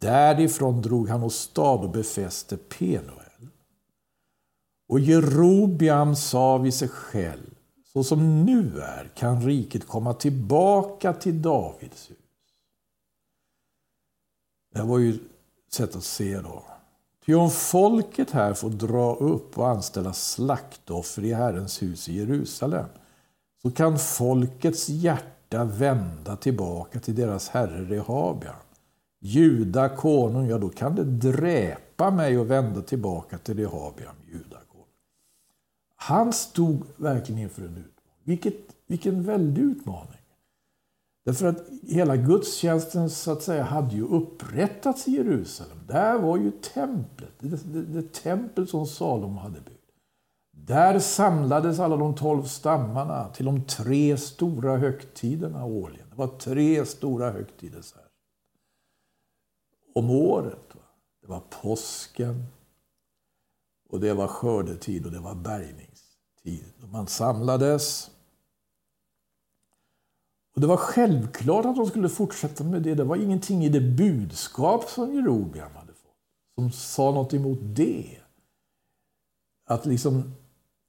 Därifrån 0.00 0.82
drog 0.82 1.08
han 1.08 1.22
åstad 1.22 1.70
och 1.70 1.90
befäste 1.90 2.56
Penuel. 2.56 3.48
Och 4.88 5.00
Jerobiam 5.00 6.16
sa 6.16 6.58
vid 6.58 6.74
sig 6.74 6.88
själv, 6.88 7.54
så 7.92 8.04
som 8.04 8.44
nu 8.44 8.80
är 8.80 9.10
kan 9.14 9.42
riket 9.42 9.86
komma 9.86 10.14
tillbaka 10.14 11.12
till 11.12 11.42
Davids 11.42 12.10
hus. 12.10 12.16
Det 14.74 14.82
var 14.82 14.98
ju 14.98 15.10
ett 15.14 15.72
sätt 15.72 15.96
att 15.96 16.04
se 16.04 16.40
då. 16.40 16.64
Ty 17.26 17.34
om 17.34 17.50
folket 17.50 18.30
här 18.30 18.54
får 18.54 18.70
dra 18.70 19.14
upp 19.14 19.58
och 19.58 19.68
anställa 19.68 20.12
slaktoffer 20.12 21.24
i 21.24 21.32
Herrens 21.32 21.82
hus 21.82 22.08
i 22.08 22.18
Jerusalem 22.18 22.86
så 23.62 23.70
kan 23.70 23.98
folkets 23.98 24.88
hjärta 24.88 25.64
vända 25.64 26.36
tillbaka 26.36 27.00
till 27.00 27.14
deras 27.14 27.48
herre 27.48 27.84
Rehabian. 27.84 28.54
Juda 29.20 29.88
konung, 29.88 30.48
ja 30.48 30.58
då 30.58 30.68
kan 30.68 30.94
det 30.94 31.04
dräpa 31.04 32.10
mig 32.10 32.38
och 32.38 32.50
vända 32.50 32.82
tillbaka 32.82 33.38
till 33.38 33.56
Rehabiam, 33.56 34.14
Juda 34.28 34.58
konung. 34.68 34.86
Han 35.96 36.32
stod 36.32 36.82
verkligen 36.96 37.40
inför 37.40 37.62
en 37.62 37.68
utmaning. 37.68 37.84
Vilket, 38.24 38.54
vilken 38.86 39.22
väldig 39.22 39.62
utmaning. 39.62 40.20
Därför 41.24 41.46
att 41.46 41.64
hela 41.82 42.16
gudstjänsten 42.16 43.10
så 43.10 43.32
att 43.32 43.42
säga 43.42 43.62
hade 43.62 43.94
ju 43.94 44.02
upprättats 44.02 45.08
i 45.08 45.10
Jerusalem. 45.10 45.78
Där 45.86 46.18
var 46.18 46.36
ju 46.36 46.50
templet, 46.50 47.32
det, 47.38 47.72
det, 47.72 47.82
det 47.82 48.12
tempel 48.12 48.68
som 48.68 48.86
Salomo 48.86 49.40
hade 49.40 49.60
byggt. 49.60 49.76
Där 50.52 50.98
samlades 50.98 51.78
alla 51.78 51.96
de 51.96 52.14
tolv 52.14 52.42
stammarna 52.42 53.28
till 53.28 53.44
de 53.44 53.64
tre 53.64 54.16
stora 54.16 54.76
högtiderna 54.76 55.64
årligen. 55.64 56.06
Det 56.10 56.16
var 56.16 56.26
tre 56.26 56.86
stora 56.86 57.30
högtider. 57.30 57.80
Så 57.82 57.96
här 57.96 58.09
om 59.94 60.10
året. 60.10 60.72
Det 61.22 61.28
var 61.28 61.42
påsken, 61.62 62.46
och 63.90 64.00
det 64.00 64.14
var 64.14 64.28
skördetid 64.28 65.06
och 65.06 65.12
det 65.12 65.20
var 65.20 65.34
bärgningstid. 65.34 66.64
Man 66.92 67.06
samlades. 67.06 68.10
Och 70.54 70.60
Det 70.60 70.66
var 70.66 70.76
självklart 70.76 71.64
att 71.64 71.76
de 71.76 71.86
skulle 71.86 72.08
fortsätta 72.08 72.64
med 72.64 72.82
det. 72.82 72.94
Det 72.94 73.04
var 73.04 73.16
ingenting 73.16 73.64
i 73.64 73.68
det 73.68 73.80
budskap 73.80 74.88
som 74.88 75.14
Jerobeam 75.14 75.74
hade 75.74 75.92
fått 75.92 76.14
som 76.54 76.72
sa 76.72 77.10
något 77.10 77.34
emot 77.34 77.58
det. 77.62 78.16
Att, 79.66 79.86
liksom, 79.86 80.32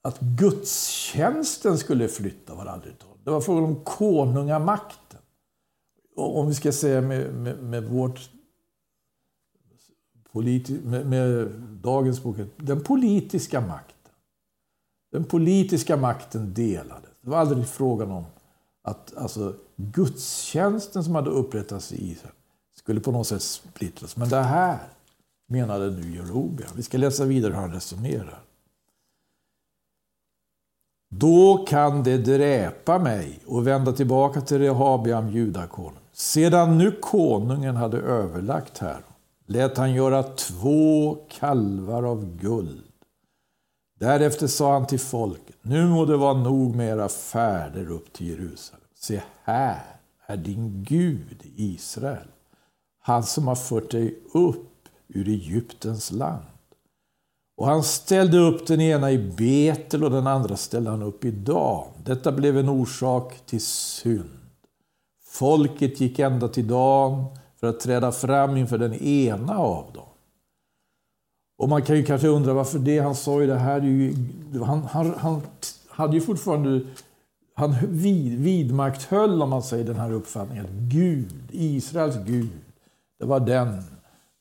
att 0.01 0.20
gudstjänsten 0.20 1.77
skulle 1.77 2.08
flytta 2.08 2.55
var 2.55 2.65
aldrig 2.65 3.00
tal. 3.00 3.17
Det 3.24 3.31
var 3.31 3.41
frågan 3.41 3.63
om 3.63 3.84
konungamakten. 3.84 5.20
Och 6.15 6.39
om 6.39 6.48
vi 6.48 6.53
ska 6.53 6.72
säga 6.72 7.01
med, 7.01 7.34
med, 7.34 7.63
med 7.63 7.84
vårt 7.84 8.29
politi 10.31 10.79
med, 10.83 11.05
med 11.05 11.47
dagens 11.83 12.23
bok, 12.23 12.38
den 12.57 12.83
politiska 12.83 13.61
makten. 13.61 14.11
Den 15.11 15.23
politiska 15.23 15.97
makten 15.97 16.53
delades. 16.53 17.09
Det 17.21 17.29
var 17.29 17.38
aldrig 17.38 17.67
frågan 17.67 18.11
om 18.11 18.23
att 18.83 19.17
alltså, 19.17 19.55
gudstjänsten 19.75 21.03
som 21.03 21.15
hade 21.15 21.29
upprättats 21.29 21.91
i 21.91 22.11
Israel 22.11 22.35
skulle 22.75 23.00
på 23.00 23.11
något 23.11 23.27
sätt 23.27 23.41
splittras. 23.41 24.17
Men 24.17 24.29
det 24.29 24.41
här 24.41 24.79
menade 25.47 25.91
nu 25.91 26.15
Jerobia. 26.15 26.67
Vi 26.75 26.83
ska 26.83 26.97
läsa 26.97 27.25
vidare 27.25 27.53
hur 27.53 27.59
han 27.59 27.73
resonerar. 27.73 28.39
Då 31.09 31.65
kan 31.67 32.03
det 32.03 32.17
dräpa 32.17 33.00
mig 33.00 33.39
och 33.45 33.67
vända 33.67 33.91
tillbaka 33.91 34.41
till 34.41 34.59
Rehabiam, 34.59 35.29
judakonung. 35.29 36.00
Sedan 36.13 36.77
nu 36.77 36.91
konungen 36.91 37.75
hade 37.75 37.97
överlagt 37.97 38.77
här 38.77 39.01
lät 39.51 39.77
han 39.77 39.93
göra 39.93 40.24
två 40.24 41.17
kalvar 41.29 42.03
av 42.03 42.38
guld. 42.38 42.84
Därefter 44.00 44.48
sa 44.48 44.74
han 44.74 44.88
till 44.88 45.00
folket, 45.00 45.55
nu 45.62 45.88
må 45.88 46.05
det 46.05 46.17
vara 46.17 46.34
nog 46.34 46.75
med 46.75 46.89
era 46.89 47.10
färder 47.10 47.91
upp 47.91 48.13
till 48.13 48.27
Jerusalem. 48.27 48.86
Se, 48.96 49.22
här 49.43 49.81
är 50.25 50.38
din 50.38 50.84
Gud, 50.84 51.41
Israel, 51.55 52.27
han 53.00 53.24
som 53.24 53.48
har 53.48 53.55
fört 53.55 53.91
dig 53.91 54.20
upp 54.34 54.88
ur 55.08 55.27
Egyptens 55.27 56.12
land. 56.12 56.46
Och 57.58 57.67
han 57.67 57.84
ställde 57.84 58.38
upp 58.38 58.67
den 58.67 58.81
ena 58.81 59.12
i 59.12 59.17
Betel 59.17 60.03
och 60.03 60.12
den 60.12 60.27
andra 60.27 60.58
ställde 60.58 60.89
han 60.89 61.01
upp 61.01 61.25
i 61.25 61.31
Dan. 61.31 61.88
Detta 62.03 62.31
blev 62.31 62.58
en 62.58 62.70
orsak 62.70 63.46
till 63.46 63.62
synd. 63.62 64.39
Folket 65.25 66.01
gick 66.01 66.20
ända 66.20 66.48
till 66.48 66.67
Dan 66.67 67.25
för 67.61 67.69
att 67.69 67.79
träda 67.79 68.11
fram 68.11 68.57
inför 68.57 68.77
den 68.77 68.93
ena 68.93 69.57
av 69.57 69.93
dem. 69.93 70.07
Och 71.57 71.69
man 71.69 71.81
kan 71.81 71.97
ju 71.97 72.03
kanske 72.03 72.27
undra 72.27 72.53
varför 72.53 72.79
det. 72.79 72.99
Han 72.99 73.15
sa 73.15 73.41
ju 73.41 73.47
det 73.47 73.57
här. 73.57 73.81
Ju, 73.81 74.15
han, 74.65 74.83
han, 74.83 75.13
han 75.17 75.41
hade 75.89 76.13
ju 76.13 76.21
fortfarande... 76.21 76.81
Han 77.53 77.75
vid, 77.87 78.39
vidmakthöll, 78.39 79.41
om 79.41 79.49
man 79.49 79.63
säger, 79.63 79.85
den 79.85 79.95
här 79.95 80.11
uppfattningen 80.11 80.65
att 80.65 80.71
Gud, 80.71 81.33
Israels 81.51 82.15
Gud, 82.25 82.49
det 83.19 83.25
var 83.25 83.39
den 83.39 83.83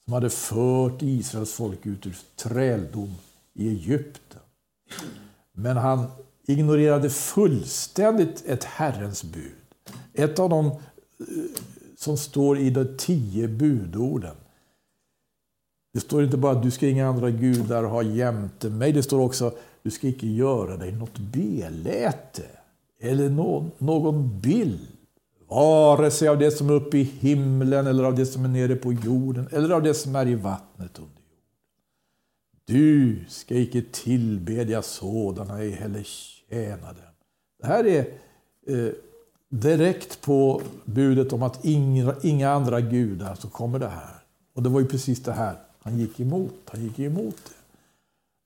som 0.05 0.13
hade 0.13 0.31
fört 0.31 1.03
Israels 1.03 1.53
folk 1.53 1.87
ut 1.87 2.07
ur 2.07 2.17
träldom 2.37 3.15
i 3.55 3.69
Egypten. 3.69 4.41
Men 5.53 5.77
han 5.77 6.07
ignorerade 6.47 7.11
fullständigt 7.11 8.45
ett 8.47 8.65
Herrens 8.65 9.25
bud. 9.25 9.53
Ett 10.13 10.39
av 10.39 10.51
de 10.51 10.67
eh, 10.67 10.77
som 12.01 12.17
står 12.17 12.59
i 12.59 12.71
de 12.71 12.97
tio 12.99 13.49
budorden. 13.49 14.37
Det 15.93 16.01
står 16.01 16.25
inte 16.25 16.37
bara 16.37 16.53
att 16.53 16.63
du 16.63 16.71
ska 16.71 16.89
inga 16.89 17.09
andra 17.09 17.31
gudar 17.31 17.85
ha 17.85 18.03
jämte 18.03 18.71
mig. 18.71 18.93
Det 18.93 19.03
står 19.03 19.21
också 19.21 19.47
att 19.47 19.59
du 19.83 19.91
ska 19.91 20.09
icke 20.09 20.27
göra 20.27 20.77
dig 20.77 20.93
något 20.93 21.19
beläte 21.19 22.43
eller 23.01 23.31
någon, 23.31 23.71
någon 23.79 24.41
bild. 24.41 24.87
Vare 25.49 26.11
sig 26.11 26.29
av 26.29 26.39
det 26.39 26.51
som 26.51 26.71
är 26.71 26.75
uppe 26.75 26.99
i 26.99 27.03
himlen 27.03 27.87
eller 27.87 28.05
av 28.05 28.15
det 28.15 28.27
som 28.27 28.45
är 28.45 28.49
nere 28.49 28.77
på 28.77 28.93
jorden 28.93 29.49
eller 29.53 29.71
av 29.71 29.83
det 29.83 29.95
som 29.95 30.17
är 30.17 30.29
i 30.29 30.35
vattnet 30.35 30.99
under 30.99 31.13
jorden. 31.13 31.45
Du 32.65 33.25
ska 33.29 33.55
icke 33.55 33.83
tillbedja 33.93 34.83
sådana, 34.83 35.59
ej 35.59 35.71
heller 35.71 36.03
tjäna 36.03 36.87
dem. 36.87 37.15
Det 37.61 37.67
här 37.67 37.87
är 37.87 38.13
eh, 38.67 38.93
direkt 39.51 40.21
på 40.21 40.63
budet 40.85 41.33
om 41.33 41.43
att 41.43 41.65
inga, 41.65 42.15
inga 42.23 42.51
andra 42.51 42.81
gudar, 42.81 43.35
så 43.35 43.49
kommer 43.49 43.79
det 43.79 43.89
här. 43.89 44.15
Och 44.55 44.63
det 44.63 44.69
var 44.69 44.81
ju 44.81 44.87
precis 44.87 45.23
det 45.23 45.33
här 45.33 45.57
han 45.83 45.99
gick 45.99 46.21
emot. 46.21 46.55
Han 46.65 46.83
gick 46.83 46.99
emot 46.99 47.37
det. 47.45 47.55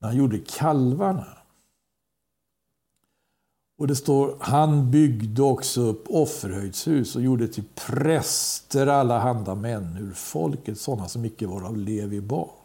När 0.00 0.08
han 0.08 0.16
gjorde 0.16 0.38
kalvarna. 0.38 1.26
Och 3.78 3.86
det 3.86 3.96
står, 3.96 4.36
han 4.40 4.90
byggde 4.90 5.42
också 5.42 5.80
upp 5.80 6.04
offerhöjdshus 6.08 7.16
och 7.16 7.22
gjorde 7.22 7.48
till 7.48 7.64
präster 7.74 8.86
alla 8.86 9.18
handa 9.18 9.54
män 9.54 9.96
ur 10.00 10.12
folket, 10.12 10.80
sådana 10.80 11.08
som 11.08 11.24
icke 11.24 11.46
var 11.46 11.62
av 11.62 11.76
Levi 11.76 12.20
barn. 12.20 12.63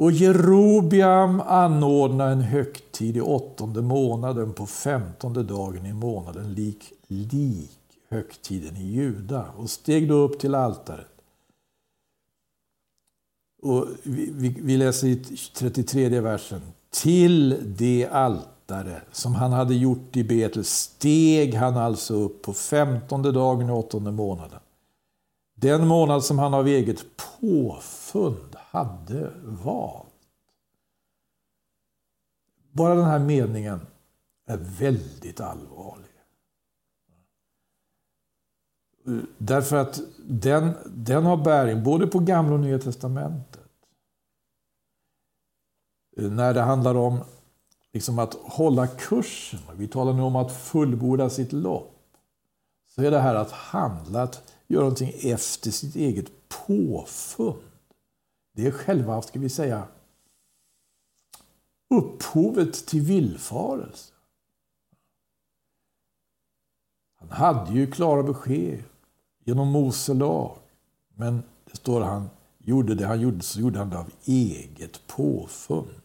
Och 0.00 0.12
Jerobiam 0.12 1.40
anordnade 1.40 2.32
en 2.32 2.40
högtid 2.40 3.16
i 3.16 3.20
åttonde 3.20 3.82
månaden 3.82 4.52
på 4.52 4.66
femtonde 4.66 5.42
dagen 5.42 5.86
i 5.86 5.92
månaden 5.92 6.54
lik, 6.54 6.92
lik 7.06 7.70
högtiden 8.08 8.76
i 8.76 8.84
Juda 8.84 9.46
och 9.56 9.70
steg 9.70 10.08
då 10.08 10.14
upp 10.14 10.38
till 10.38 10.54
altaret. 10.54 11.06
Och 13.62 13.86
vi, 14.02 14.30
vi, 14.34 14.48
vi 14.48 14.76
läser 14.76 15.08
i 15.08 15.16
33 15.54 16.20
versen. 16.20 16.60
Till 16.90 17.74
det 17.78 18.08
altare 18.12 19.02
som 19.12 19.34
han 19.34 19.52
hade 19.52 19.74
gjort 19.74 20.16
i 20.16 20.24
Betel 20.24 20.64
steg 20.64 21.54
han 21.54 21.76
alltså 21.76 22.14
upp 22.14 22.42
på 22.42 22.52
femtonde 22.52 23.32
dagen 23.32 23.68
i 23.68 23.72
åttonde 23.72 24.12
månaden. 24.12 24.60
Den 25.54 25.86
månad 25.86 26.24
som 26.24 26.38
han 26.38 26.54
av 26.54 26.66
eget 26.68 27.04
påfund 27.40 28.56
hade 28.70 29.32
valt. 29.42 30.06
Bara 32.72 32.94
den 32.94 33.04
här 33.04 33.18
meningen 33.18 33.86
är 34.46 34.56
väldigt 34.56 35.40
allvarlig. 35.40 36.06
Därför 39.38 39.76
att 39.76 40.00
den, 40.18 40.72
den 40.86 41.24
har 41.24 41.36
bäring 41.36 41.84
både 41.84 42.06
på 42.06 42.18
Gamla 42.18 42.54
och 42.54 42.60
Nya 42.60 42.78
Testamentet. 42.78 43.60
När 46.16 46.54
det 46.54 46.60
handlar 46.60 46.94
om 46.94 47.18
liksom 47.92 48.18
att 48.18 48.34
hålla 48.34 48.86
kursen, 48.86 49.60
vi 49.76 49.88
talar 49.88 50.12
nu 50.12 50.22
om 50.22 50.36
att 50.36 50.52
fullborda 50.52 51.30
sitt 51.30 51.52
lopp, 51.52 51.96
så 52.86 53.02
är 53.02 53.10
det 53.10 53.20
här 53.20 53.34
att 53.34 53.50
handla, 53.50 54.22
att 54.22 54.54
göra 54.66 54.82
någonting 54.82 55.12
efter 55.22 55.70
sitt 55.70 55.96
eget 55.96 56.48
påfund. 56.48 57.69
Det 58.60 58.66
är 58.66 58.70
själva, 58.70 59.22
ska 59.22 59.38
vi 59.38 59.48
säga, 59.48 59.88
upphovet 61.90 62.86
till 62.86 63.00
villfarelse. 63.00 64.12
Han 67.18 67.30
hade 67.30 67.72
ju 67.72 67.90
klara 67.90 68.22
besked 68.22 68.82
genom 69.44 69.68
Mose 69.68 70.14
lag. 70.14 70.56
Men 71.14 71.42
det 71.64 71.76
står 71.76 72.00
han 72.00 72.30
gjorde 72.58 72.94
det 72.94 73.06
han 73.06 73.20
gjorde, 73.20 73.42
så 73.42 73.60
gjorde 73.60 73.78
han 73.78 73.90
det 73.90 73.98
av 73.98 74.10
eget 74.24 75.06
påfund. 75.06 76.00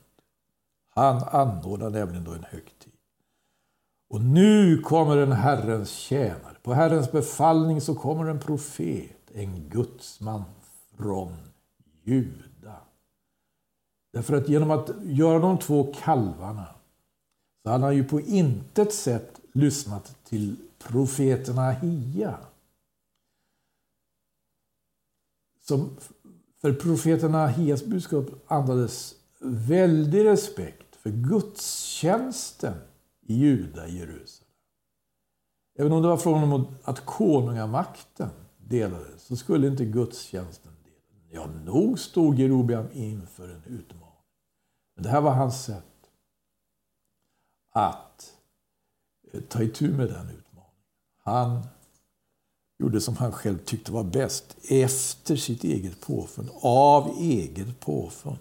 Han 0.90 1.24
anordnade 1.24 2.00
nämligen 2.00 2.24
då 2.24 2.32
en 2.32 2.44
högtid. 2.44 2.94
Och 4.10 4.22
nu 4.22 4.77
kommer 4.77 5.18
en 5.18 5.32
Herrens 5.32 5.92
tjänare. 5.92 6.58
På 6.64 6.74
Herrens 6.74 7.12
befallning 7.12 7.82
så 7.82 7.96
kommer 7.96 8.25
en 8.25 8.40
profet, 8.40 9.32
en 9.34 9.70
gudsman 9.70 10.44
från 10.98 11.34
Juda. 12.03 12.54
Därför 14.16 14.36
att 14.36 14.50
genom 14.50 14.72
att 14.72 14.90
göra 15.04 15.40
de 15.40 15.58
två 15.58 15.94
kalvarna 16.04 16.66
så 17.64 17.70
hade 17.70 17.84
han 17.84 17.96
ju 17.96 18.04
på 18.04 18.22
intet 18.22 18.94
sätt 18.94 19.42
lyssnat 19.54 20.16
till 20.24 20.56
profeten 20.78 21.60
Ahia. 21.60 22.38
Som 25.62 25.98
för 26.62 26.74
profeten 26.74 27.36
Ahias 27.36 27.86
budskap 27.86 28.25
andades 28.48 29.16
väldig 29.40 30.25
respekt 30.25 30.96
för 30.96 31.10
gudstjänsten 31.10 32.74
i 33.22 33.34
Juda, 33.34 33.88
i 33.88 33.98
Jerusalem. 33.98 34.50
Även 35.80 35.92
om 35.92 36.01
det 36.01 36.08
var 36.08 36.18
frågan 36.18 36.54
om 36.54 36.68
att 36.84 37.06
konungamakten 37.06 38.30
delades 38.58 39.24
så 39.24 39.36
skulle 39.36 39.68
inte 39.68 39.86
gudstjänsten 39.86 40.72
delas. 40.84 41.48
Ja, 41.48 41.72
nog 41.72 42.00
stod 42.00 42.40
Jerobeam 42.40 42.86
inför 42.94 43.50
en 43.50 43.64
utmaning. 43.68 44.04
Men 44.96 45.03
det 45.03 45.10
här 45.10 45.22
var 45.22 45.31
hans 45.31 45.64
sätt 45.64 46.10
att 47.72 48.34
eh, 49.31 49.42
ta 49.42 49.64
itu 49.64 49.88
med 49.88 50.08
den 50.08 50.29
utmaningen. 50.29 50.75
Han 51.18 51.68
gjorde 52.79 53.01
som 53.01 53.18
han 53.18 53.31
själv 53.31 53.58
tyckte 53.58 53.92
var 53.92 54.03
bäst, 54.03 54.58
efter 54.70 55.36
sitt 55.36 55.64
eget 55.64 56.01
påfund, 56.01 56.50
av 56.62 57.18
eget 57.20 57.79
påfund. 57.79 58.38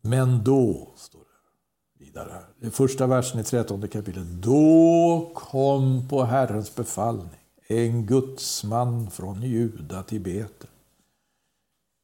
Men 0.00 0.44
då, 0.44 0.92
står 0.96 1.20
det 1.20 2.04
vidare 2.04 2.32
här, 2.32 2.46
det 2.60 2.70
första 2.70 3.06
versen 3.06 3.40
i 3.40 3.44
trettonde 3.44 3.88
kapitlet. 3.88 4.26
Då 4.26 5.30
kom 5.34 6.08
på 6.08 6.24
Herrens 6.24 6.74
befallning 6.74 7.45
en 7.68 8.06
gudsman 8.06 9.10
från 9.10 9.42
Juda 9.42 10.02
till 10.02 10.20
Betel. 10.20 10.70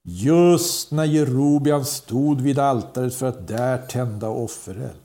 Just 0.05 0.90
när 0.90 1.05
Jerobian 1.05 1.85
stod 1.85 2.40
vid 2.40 2.59
altaret 2.59 3.14
för 3.14 3.27
att 3.27 3.48
där 3.48 3.79
tända 3.79 4.29
offereld. 4.29 5.01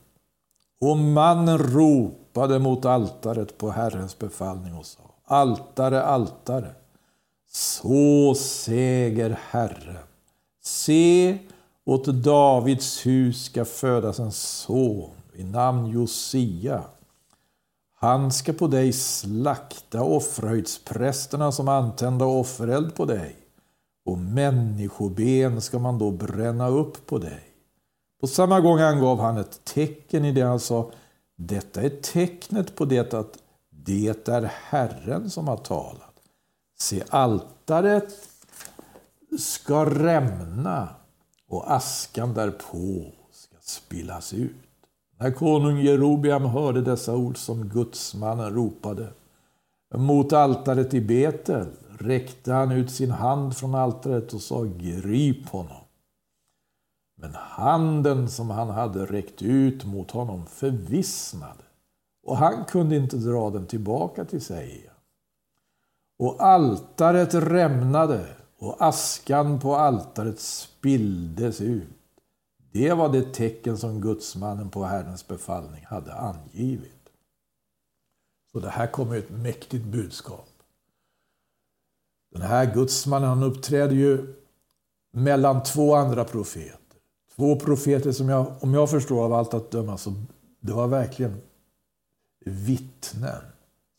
Och 0.81 0.97
mannen 0.97 1.57
ropade 1.57 2.59
mot 2.59 2.85
altaret 2.85 3.57
på 3.57 3.69
Herrens 3.69 4.19
befallning 4.19 4.73
och 4.73 4.85
sa 4.85 5.01
Altare, 5.29 6.03
altare, 6.03 6.75
så 7.51 8.35
säger 8.35 9.39
Herren. 9.49 9.97
Se, 10.63 11.37
åt 11.85 12.05
Davids 12.05 13.05
hus 13.05 13.45
ska 13.45 13.65
födas 13.65 14.19
en 14.19 14.31
son 14.31 15.09
vid 15.33 15.51
namn 15.51 15.87
Josia. 15.87 16.83
Han 17.99 18.31
ska 18.31 18.53
på 18.53 18.67
dig 18.67 18.93
slakta 18.93 20.03
offerhöjdsprästerna 20.03 21.51
som 21.51 21.67
antända 21.67 22.25
offereld 22.25 22.95
på 22.95 23.05
dig 23.05 23.35
och 24.05 24.17
människoben 24.17 25.61
ska 25.61 25.79
man 25.79 25.97
då 25.97 26.11
bränna 26.11 26.67
upp 26.67 27.07
på 27.07 27.17
dig. 27.17 27.43
På 28.21 28.27
samma 28.27 28.59
gång 28.59 28.79
angav 28.79 29.19
han 29.19 29.37
ett 29.37 29.65
tecken 29.65 30.25
i 30.25 30.31
det 30.31 30.41
han 30.41 30.59
sa. 30.59 30.91
Detta 31.35 31.81
är 31.81 31.89
tecknet 31.89 32.75
på 32.75 32.85
det 32.85 33.13
att 33.13 33.37
det 33.69 34.27
är 34.27 34.51
Herren 34.69 35.29
som 35.29 35.47
har 35.47 35.57
talat. 35.57 36.13
Se, 36.79 37.03
altaret 37.09 38.13
ska 39.39 39.85
rämna 39.85 40.89
och 41.47 41.73
askan 41.75 42.33
därpå 42.33 43.11
ska 43.31 43.55
spillas 43.61 44.33
ut. 44.33 44.66
När 45.19 45.31
konung 45.31 45.77
Jerobiam 45.77 46.45
hörde 46.45 46.81
dessa 46.81 47.15
ord 47.15 47.37
som 47.37 47.69
gudsmannen 47.69 48.53
ropade 48.53 49.09
mot 49.95 50.33
altaret 50.33 50.93
i 50.93 51.01
Betel 51.01 51.67
räckte 51.99 52.53
han 52.53 52.71
ut 52.71 52.91
sin 52.91 53.11
hand 53.11 53.57
från 53.57 53.75
altaret 53.75 54.33
och 54.33 54.41
sa 54.41 54.63
grip 54.63 55.49
honom. 55.49 55.83
Men 57.15 57.35
handen 57.35 58.29
som 58.29 58.49
han 58.49 58.69
hade 58.69 59.05
räckt 59.05 59.41
ut 59.41 59.85
mot 59.85 60.11
honom 60.11 60.45
förvissnade 60.45 61.63
och 62.23 62.37
han 62.37 62.65
kunde 62.65 62.95
inte 62.95 63.17
dra 63.17 63.49
den 63.49 63.65
tillbaka 63.65 64.25
till 64.25 64.41
sig 64.41 64.69
igen. 64.69 64.93
Och 66.19 66.41
altaret 66.41 67.33
rämnade 67.33 68.27
och 68.57 68.75
askan 68.79 69.59
på 69.59 69.75
altaret 69.75 70.39
spilldes 70.39 71.61
ut. 71.61 71.87
Det 72.77 72.93
var 72.93 73.09
det 73.09 73.33
tecken 73.33 73.77
som 73.77 74.01
gudsmannen 74.01 74.69
på 74.69 74.83
Herrens 74.83 75.27
befallning 75.27 75.85
hade 75.85 76.13
angivit. 76.13 77.09
Så 78.51 78.59
det 78.59 78.69
här 78.69 78.87
kommer 78.87 79.17
ett 79.17 79.29
mäktigt 79.29 79.85
budskap. 79.85 80.49
Den 82.31 82.41
här 82.41 82.73
gudsmannen 82.73 83.29
han 83.29 83.43
uppträder 83.43 83.95
ju 83.95 84.33
mellan 85.11 85.63
två 85.63 85.95
andra 85.95 86.23
profeter. 86.23 86.79
Två 87.35 87.59
profeter 87.59 88.11
som 88.11 88.29
jag, 88.29 88.55
om 88.63 88.73
jag 88.73 88.89
förstår 88.89 89.25
av 89.25 89.33
allt 89.33 89.53
att 89.53 89.71
döma, 89.71 89.97
så 89.97 90.13
det 90.59 90.73
var 90.73 90.87
verkligen 90.87 91.41
vittnen 92.45 93.41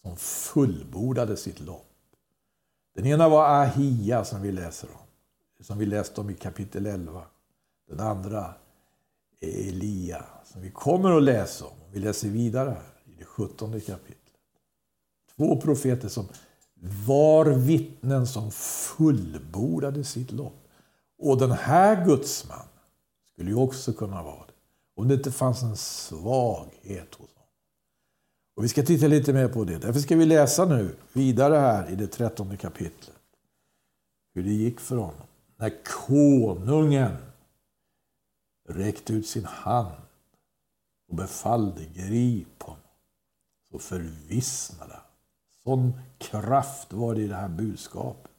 som 0.03 0.17
fullbordade 0.17 1.37
sitt 1.37 1.61
lopp. 1.61 1.91
Den 2.95 3.07
ena 3.07 3.29
var 3.29 3.63
Ahia 3.63 4.25
som 4.25 4.43
vi 4.43 4.53
läser 4.53 4.89
om, 4.89 5.65
som 5.65 5.79
vi 5.79 5.87
läste 5.87 6.21
om 6.21 6.31
i 6.31 6.35
kapitel 6.35 6.87
11. 6.87 7.23
Den 7.89 8.01
andra 8.01 8.55
Elia 9.41 10.25
som 10.45 10.61
vi 10.63 10.71
kommer 10.71 11.17
att 11.17 11.23
läsa 11.23 11.65
om. 11.65 11.77
Vi 11.93 12.01
läser 12.01 12.29
vidare 12.29 12.71
här 12.71 13.13
i 13.13 13.19
det 13.19 13.25
17 13.25 13.81
kapitlet. 13.81 14.19
Två 15.37 15.61
profeter 15.61 16.09
som 16.09 16.29
var 17.07 17.45
vittnen 17.45 18.27
som 18.27 18.51
fullbordade 18.51 20.05
sitt 20.05 20.33
lopp. 20.33 20.69
Och 21.19 21.39
den 21.39 21.51
här 21.51 22.05
gudsman 22.07 22.67
skulle 23.33 23.51
ju 23.51 23.57
också 23.57 23.93
kunna 23.93 24.23
vara 24.23 24.47
det. 24.47 24.53
Om 24.97 25.09
det 25.09 25.15
inte 25.15 25.33
fanns 25.33 25.63
en 25.63 25.77
svaghet 25.77 27.15
hos 27.15 27.35
honom. 27.35 27.49
Och 28.57 28.65
Vi 28.65 28.69
ska 28.69 28.83
titta 28.83 29.07
lite 29.07 29.33
mer 29.33 29.49
på 29.49 29.65
det. 29.65 29.79
Därför 29.79 30.01
ska 30.01 30.17
vi 30.17 30.27
läsa 30.27 30.65
nu 30.65 30.97
vidare 31.13 31.57
här 31.57 31.91
i 31.91 31.95
det 31.95 32.07
trettonde 32.07 32.57
kapitlet. 32.57 33.17
Hur 34.35 34.43
det 34.43 34.53
gick 34.53 34.81
för 34.81 34.97
honom. 34.97 35.27
När 35.57 35.73
konungen 35.85 37.17
räckte 38.69 39.13
ut 39.13 39.29
sin 39.29 39.45
hand 39.45 40.03
och 41.09 41.15
befallde 41.15 41.85
grip 41.85 42.63
honom. 42.63 42.83
Så 43.71 43.79
förvissnade 43.79 44.93
han. 44.93 45.03
Sån 45.65 46.01
kraft 46.19 46.93
var 46.93 47.15
det 47.15 47.23
i 47.23 47.27
det 47.29 47.35
här 47.35 47.49
budskapet. 47.49 48.33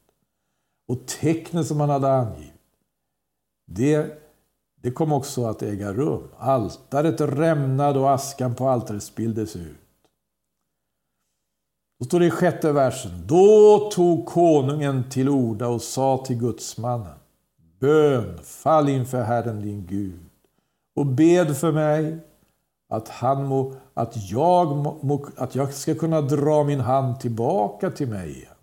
Och 0.88 1.08
tecknet 1.08 1.68
som 1.68 1.80
han 1.80 1.90
hade 1.90 2.12
angivit. 2.12 2.54
Det, 3.66 4.22
det 4.76 4.92
kom 4.92 5.14
också 5.14 5.46
att 5.46 5.62
äga 5.62 5.94
rum. 5.94 6.28
Altaret 6.38 7.22
rämnade 7.22 8.00
och 8.00 8.12
askan 8.12 8.56
på 8.56 8.70
altaret 8.70 9.04
spilldes 9.04 9.56
ut. 9.56 9.78
Då 12.00 12.06
står 12.06 12.20
det 12.20 12.26
i 12.26 12.32
sjätte 12.32 12.72
versen. 12.72 13.28
Då 13.28 13.90
tog 13.94 14.26
konungen 14.26 15.10
till 15.10 15.30
orda 15.30 15.68
och 15.68 15.82
sa 15.82 16.26
till 16.26 16.38
gudsmannen. 16.38 17.19
Bön, 17.80 18.40
fall 18.44 18.90
inför 18.90 19.24
Herren 19.24 19.62
din 19.62 19.86
Gud 19.86 20.20
och 20.96 21.06
bed 21.06 21.58
för 21.58 21.72
mig 21.72 22.18
att, 22.90 23.08
han 23.08 23.46
må, 23.46 23.76
att, 23.94 24.32
jag 24.32 24.76
må, 24.78 25.28
att 25.38 25.56
jag 25.56 25.74
ska 25.74 25.96
kunna 25.96 26.22
dra 26.22 26.64
min 26.64 26.80
hand 26.80 27.20
tillbaka 27.20 27.92
till 27.92 28.08
mig 28.08 28.32
igen. 28.32 28.54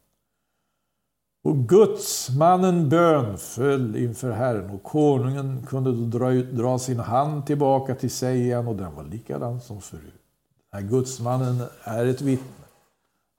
Och 1.45 1.57
gudsmannen 1.57 2.89
bönföll 2.89 3.97
inför 3.97 4.31
Herren 4.31 4.71
och 4.71 4.83
konungen 4.83 5.67
kunde 5.67 5.93
då 5.93 6.19
dra, 6.19 6.31
dra 6.33 6.79
sin 6.79 6.99
hand 6.99 7.47
tillbaka 7.47 7.95
till 7.95 8.11
sig 8.11 8.41
igen 8.41 8.67
och 8.67 8.77
den 8.77 8.95
var 8.95 9.05
likadan 9.05 9.61
som 9.61 9.81
förut. 9.81 10.23
Den 10.71 10.83
här 10.83 10.89
gudsmannen 10.91 11.63
är 11.83 12.07
ett 12.07 12.21
vittne. 12.21 12.67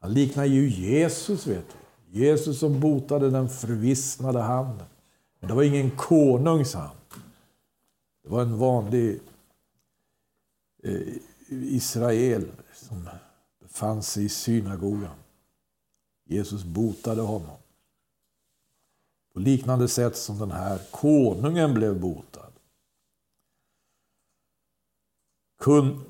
Han 0.02 0.14
liknar 0.14 0.46
ju 0.46 0.70
Jesus, 0.70 1.48
vet 1.48 1.66
du. 1.70 2.20
Jesus 2.20 2.60
som 2.60 2.80
botade 2.80 3.30
den 3.30 3.50
förvissnade 3.50 4.40
handen. 4.40 4.88
Men 5.40 5.48
det 5.48 5.56
var 5.56 5.64
ingen 5.64 5.92
konungs 5.92 6.74
hand. 6.74 6.98
Det 8.24 8.30
var 8.30 8.42
en 8.42 8.58
vanlig 8.58 9.20
eh, 10.84 11.18
Israel 11.50 12.52
som 12.74 13.10
befann 13.60 14.04
sig 14.04 14.26
i 14.26 14.30
synagogan. 14.30 15.16
Jesus 16.26 16.64
botade 16.64 17.22
honom. 17.22 17.58
På 19.34 19.40
liknande 19.40 19.88
sätt 19.88 20.18
som 20.18 20.40
den 20.40 20.52
här 20.52 20.82
konungen 20.92 21.74
blev 21.74 22.00
botad. 22.00 22.52
Kun, 25.60 26.04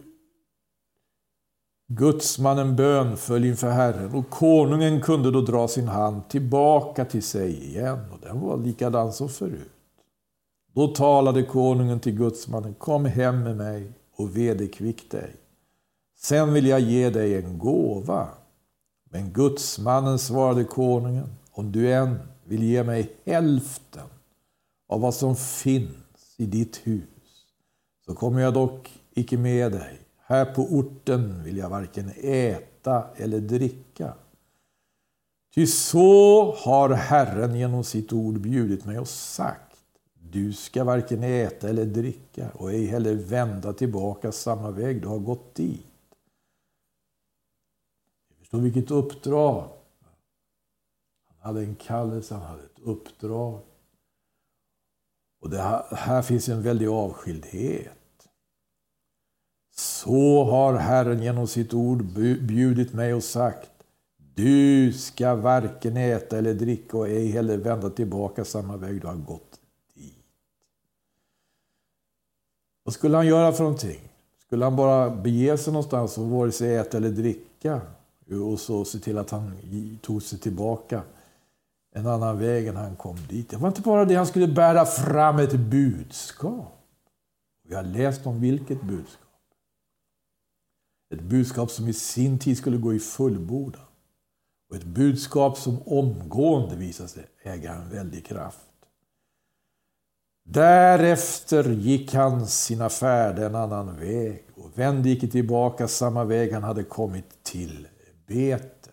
Gudsmannen 1.89 2.75
bönföll 2.75 3.45
inför 3.45 3.69
Herren 3.69 4.15
och 4.15 4.29
konungen 4.29 5.01
kunde 5.01 5.31
då 5.31 5.41
dra 5.41 5.67
sin 5.67 5.87
hand 5.87 6.29
tillbaka 6.29 7.05
till 7.05 7.23
sig 7.23 7.63
igen 7.63 7.99
och 8.11 8.19
den 8.19 8.39
var 8.39 8.57
likadan 8.57 9.13
som 9.13 9.29
förut. 9.29 9.71
Då 10.73 10.87
talade 10.87 11.43
konungen 11.43 11.99
till 11.99 12.15
gudsmannen, 12.17 12.73
kom 12.73 13.05
hem 13.05 13.43
med 13.43 13.57
mig 13.57 13.91
och 14.15 14.37
vederkvick 14.37 15.11
dig. 15.11 15.35
Sen 16.17 16.53
vill 16.53 16.67
jag 16.67 16.79
ge 16.79 17.09
dig 17.09 17.35
en 17.35 17.57
gåva. 17.57 18.27
Men 19.09 19.33
gudsmannen 19.33 20.19
svarade 20.19 20.63
konungen, 20.63 21.29
om 21.51 21.71
du 21.71 21.93
än 21.93 22.19
vill 22.43 22.63
ge 22.63 22.83
mig 22.83 23.13
hälften 23.25 24.07
av 24.89 25.01
vad 25.01 25.13
som 25.13 25.35
finns 25.35 26.35
i 26.37 26.45
ditt 26.45 26.77
hus, 26.83 27.45
så 28.05 28.15
kommer 28.15 28.41
jag 28.41 28.53
dock 28.53 28.91
icke 29.13 29.37
med 29.37 29.71
dig. 29.71 30.06
Här 30.29 30.45
på 30.45 30.61
orten 30.61 31.43
vill 31.43 31.57
jag 31.57 31.69
varken 31.69 32.11
äta 32.17 33.07
eller 33.15 33.39
dricka. 33.39 34.13
Ty 35.55 35.67
så 35.67 36.51
har 36.51 36.89
Herren 36.89 37.55
genom 37.55 37.83
sitt 37.83 38.13
ord 38.13 38.41
bjudit 38.41 38.85
mig 38.85 38.99
och 38.99 39.07
sagt. 39.07 39.77
Du 40.13 40.53
ska 40.53 40.83
varken 40.83 41.23
äta 41.23 41.69
eller 41.69 41.85
dricka 41.85 42.51
och 42.53 42.71
ej 42.71 42.85
heller 42.85 43.15
vända 43.15 43.73
tillbaka 43.73 44.31
samma 44.31 44.71
väg 44.71 45.01
du 45.01 45.07
har 45.07 45.19
gått 45.19 45.55
dit. 45.55 45.85
Du 48.29 48.35
förstår 48.35 48.59
vilket 48.59 48.91
uppdrag. 48.91 49.69
Han 51.27 51.37
hade 51.39 51.61
en 51.61 51.75
kallelse, 51.75 52.35
han 52.35 52.43
hade 52.43 52.63
ett 52.63 52.79
uppdrag. 52.79 53.59
Och 55.41 55.49
det 55.49 55.61
här, 55.61 55.95
här 55.95 56.21
finns 56.21 56.49
en 56.49 56.61
väldig 56.61 56.87
avskildhet. 56.87 57.96
Så 59.77 60.43
har 60.43 60.73
Herren 60.73 61.23
genom 61.23 61.47
sitt 61.47 61.73
ord 61.73 62.03
bjudit 62.41 62.93
mig 62.93 63.13
och 63.13 63.23
sagt 63.23 63.69
du 64.37 64.93
ska 64.93 65.35
varken 65.35 65.97
äta 65.97 66.37
eller 66.37 66.53
dricka 66.53 66.97
och 66.97 67.07
ej 67.07 67.31
heller 67.31 67.57
vända 67.57 67.89
tillbaka 67.89 68.45
samma 68.45 68.77
väg 68.77 69.01
du 69.01 69.07
har 69.07 69.15
gått 69.15 69.59
dit. 69.95 70.25
Vad 72.83 72.93
skulle 72.93 73.17
han 73.17 73.27
göra 73.27 73.51
för 73.51 73.63
någonting? 73.63 73.99
Skulle 74.45 74.65
han 74.65 74.75
bara 74.75 75.09
bege 75.09 75.57
sig 75.57 75.73
någonstans 75.73 76.17
och 76.17 76.29
vare 76.29 76.51
sig 76.51 76.75
äta 76.75 76.97
eller 76.97 77.09
dricka 77.09 77.81
och 78.51 78.59
så 78.59 78.85
se 78.85 78.99
till 78.99 79.17
att 79.17 79.29
han 79.29 79.57
tog 80.01 80.23
sig 80.23 80.39
tillbaka 80.39 81.01
en 81.95 82.07
annan 82.07 82.39
väg 82.39 82.67
än 82.67 82.75
han 82.75 82.95
kom 82.95 83.17
dit? 83.29 83.49
Det 83.49 83.57
var 83.57 83.67
inte 83.67 83.81
bara 83.81 84.05
det, 84.05 84.15
han 84.15 84.27
skulle 84.27 84.47
bära 84.47 84.85
fram 84.85 85.39
ett 85.39 85.55
budskap. 85.55 86.73
Vi 87.67 87.75
har 87.75 87.83
läst 87.83 88.27
om 88.27 88.41
vilket 88.41 88.81
budskap. 88.81 89.26
Ett 91.09 91.21
budskap 91.21 91.71
som 91.71 91.87
i 91.87 91.93
sin 91.93 92.39
tid 92.39 92.57
skulle 92.57 92.77
gå 92.77 92.93
i 92.93 92.99
fullbordan. 92.99 93.81
Och 94.69 94.75
ett 94.75 94.83
budskap 94.83 95.57
som 95.57 95.81
omgående 95.81 96.75
visade 96.75 97.09
sig 97.09 97.25
äga 97.43 97.73
en 97.73 97.89
väldig 97.89 98.25
kraft. 98.25 98.67
Därefter 100.49 101.69
gick 101.69 102.13
han 102.13 102.47
sina 102.47 102.89
färder 102.89 103.45
en 103.45 103.55
annan 103.55 103.99
väg 103.99 104.43
och 104.55 104.79
vände 104.79 105.09
icke 105.09 105.27
tillbaka 105.27 105.87
samma 105.87 106.23
väg 106.23 106.53
han 106.53 106.63
hade 106.63 106.83
kommit 106.83 107.43
till 107.43 107.87
Betel. 108.27 108.91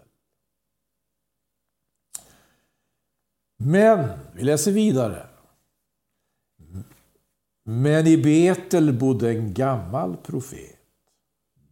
Men, 3.57 4.09
vi 4.33 4.42
läser 4.42 4.72
vidare. 4.72 5.27
Men 7.64 8.07
i 8.07 8.16
Betel 8.16 8.98
bodde 8.98 9.31
en 9.31 9.55
gammal 9.55 10.16
profet 10.16 10.74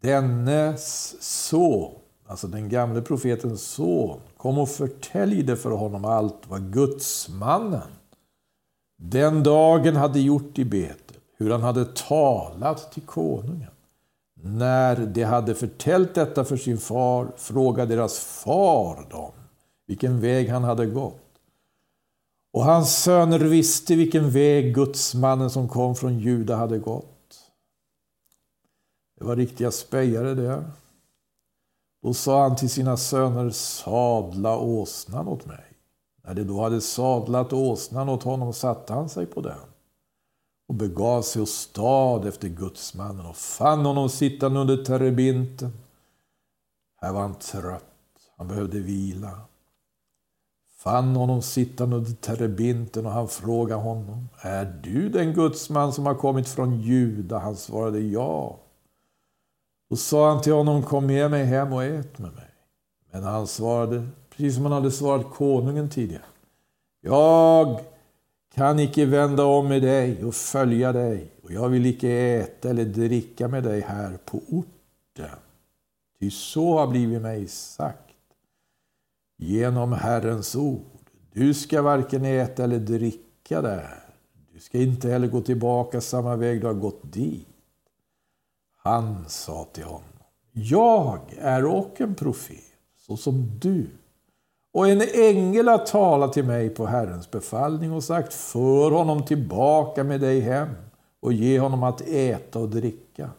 dennes 0.03 1.15
son, 1.21 1.95
alltså 2.27 2.47
den 2.47 2.69
gamle 2.69 3.03
profetens 3.03 3.63
son, 3.63 4.21
kom 4.37 4.59
och 4.59 4.69
förtäljde 4.69 5.57
för 5.57 5.71
honom 5.71 6.05
allt 6.05 6.43
vad 6.49 6.73
gudsmannen 6.73 7.89
den 9.05 9.43
dagen 9.43 9.97
hade 9.97 10.21
gjort 10.21 10.59
i 10.59 10.65
Betel, 10.65 11.17
hur 11.39 11.51
han 11.51 11.63
hade 11.63 11.85
talat 11.85 12.93
till 12.93 13.03
konungen. 13.03 13.71
När 14.35 14.97
de 14.97 15.23
hade 15.23 15.55
förtällt 15.55 16.15
detta 16.15 16.45
för 16.45 16.57
sin 16.57 16.79
far 16.79 17.29
frågade 17.37 17.97
deras 17.97 18.19
far 18.19 19.07
dem 19.11 19.33
vilken 19.87 20.21
väg 20.21 20.49
han 20.49 20.65
hade 20.65 20.87
gått. 20.87 21.19
Och 22.53 22.65
hans 22.65 23.03
söner 23.03 23.39
visste 23.39 23.95
vilken 23.95 24.31
väg 24.31 24.75
gudsmannen 24.75 25.51
som 25.51 25.69
kom 25.69 25.95
från 25.95 26.19
Juda 26.19 26.57
hade 26.57 26.79
gått. 26.79 27.12
Det 29.23 29.29
var 29.29 29.37
riktiga 29.37 29.71
spejare 29.71 30.35
det. 30.35 30.65
Då 32.03 32.15
sa 32.15 32.43
han 32.43 32.57
till 32.57 32.71
sina 32.71 32.97
söner, 32.97 33.51
sadla 33.51 34.59
åsnan 34.59 35.29
åt 35.29 35.47
mig. 35.47 35.65
När 36.25 36.35
de 36.35 36.45
då 36.45 36.63
hade 36.63 36.81
sadlat 36.81 37.53
åsnan 37.53 38.09
åt 38.09 38.23
honom 38.23 38.53
satte 38.53 38.93
han 38.93 39.09
sig 39.09 39.27
på 39.27 39.41
den 39.41 39.59
och 40.69 40.75
begav 40.75 41.23
sig 41.23 41.43
och 41.43 41.49
stad 41.49 42.27
efter 42.27 42.49
gudsmannen 42.49 43.27
och 43.27 43.37
fann 43.37 43.85
honom 43.85 44.09
sittande 44.09 44.61
under 44.61 44.85
terebinten. 44.85 45.73
Här 47.01 47.13
var 47.13 47.21
han 47.21 47.35
trött, 47.35 47.85
han 48.37 48.49
behövde 48.49 48.79
vila. 48.79 49.41
Fann 50.79 51.17
honom 51.17 51.43
sittande 51.43 51.97
under 51.97 52.13
terebinten 52.13 53.07
och 53.07 53.13
han 53.13 53.29
frågade 53.29 53.83
honom, 53.83 54.29
är 54.41 54.81
du 54.83 55.09
den 55.09 55.33
gudsman 55.33 55.93
som 55.93 56.07
har 56.07 56.15
kommit 56.15 56.49
från 56.49 56.81
Juda? 56.81 57.39
Han 57.39 57.57
svarade 57.57 58.01
ja. 58.01 58.62
Då 59.93 59.97
sa 59.97 60.29
han 60.29 60.43
till 60.43 60.53
honom, 60.53 60.83
kom 60.83 61.07
med 61.07 61.31
mig 61.31 61.45
hem 61.45 61.73
och 61.73 61.85
ät 61.85 62.19
med 62.19 62.33
mig. 62.33 62.51
Men 63.11 63.23
han 63.23 63.47
svarade, 63.47 64.09
precis 64.31 64.55
som 64.55 64.65
han 64.65 64.73
hade 64.73 64.91
svarat 64.91 65.35
konungen 65.35 65.89
tidigare. 65.91 66.23
Jag 67.01 67.81
kan 68.55 68.79
icke 68.79 69.05
vända 69.05 69.45
om 69.45 69.69
med 69.69 69.83
dig 69.83 70.25
och 70.25 70.35
följa 70.35 70.93
dig 70.93 71.31
och 71.43 71.53
jag 71.53 71.69
vill 71.69 71.87
icke 71.87 72.11
äta 72.11 72.71
eller 72.71 72.85
dricka 72.85 73.49
med 73.49 73.63
dig 73.63 73.81
här 73.81 74.19
på 74.25 74.41
orten. 74.49 75.39
Ty 76.21 76.31
så 76.31 76.79
har 76.79 76.87
blivit 76.87 77.23
mig 77.23 77.49
sagt 77.49 78.15
genom 79.39 79.93
Herrens 79.93 80.57
ord. 80.57 81.09
Du 81.33 81.55
ska 81.55 81.83
varken 81.83 82.25
äta 82.25 82.65
eller 82.65 82.79
dricka 82.79 83.63
där. 83.63 84.05
Du 84.53 84.61
ska 84.61 84.79
inte 84.79 85.09
heller 85.09 85.29
gå 85.29 85.41
tillbaka 85.41 86.01
samma 86.01 86.37
väg 86.37 86.61
du 86.61 86.67
har 86.67 86.75
gått 86.75 87.13
dit. 87.13 87.49
Han 88.85 89.25
sa 89.29 89.67
till 89.73 89.85
honom, 89.85 90.03
jag 90.53 91.21
är 91.39 91.67
och 91.67 92.01
en 92.01 92.15
profet, 92.15 92.59
så 92.97 93.17
som 93.17 93.59
du. 93.59 93.91
Och 94.73 94.89
en 94.89 95.03
ängel 95.15 95.69
har 95.69 95.79
talat 95.79 96.33
till 96.33 96.45
mig 96.45 96.71
på 96.71 96.87
Herrens 96.87 97.31
befallning 97.31 97.93
och 97.93 98.05
sagt, 98.05 98.35
för 98.35 98.91
honom 98.91 99.25
tillbaka 99.25 100.05
med 100.05 100.21
dig 100.21 100.41
hem 100.41 100.69
och 101.21 101.33
ge 101.33 101.61
honom 101.61 101.83
att 101.83 102.01
äta 102.01 102.59
och 102.59 102.69
dricka. 102.69 103.31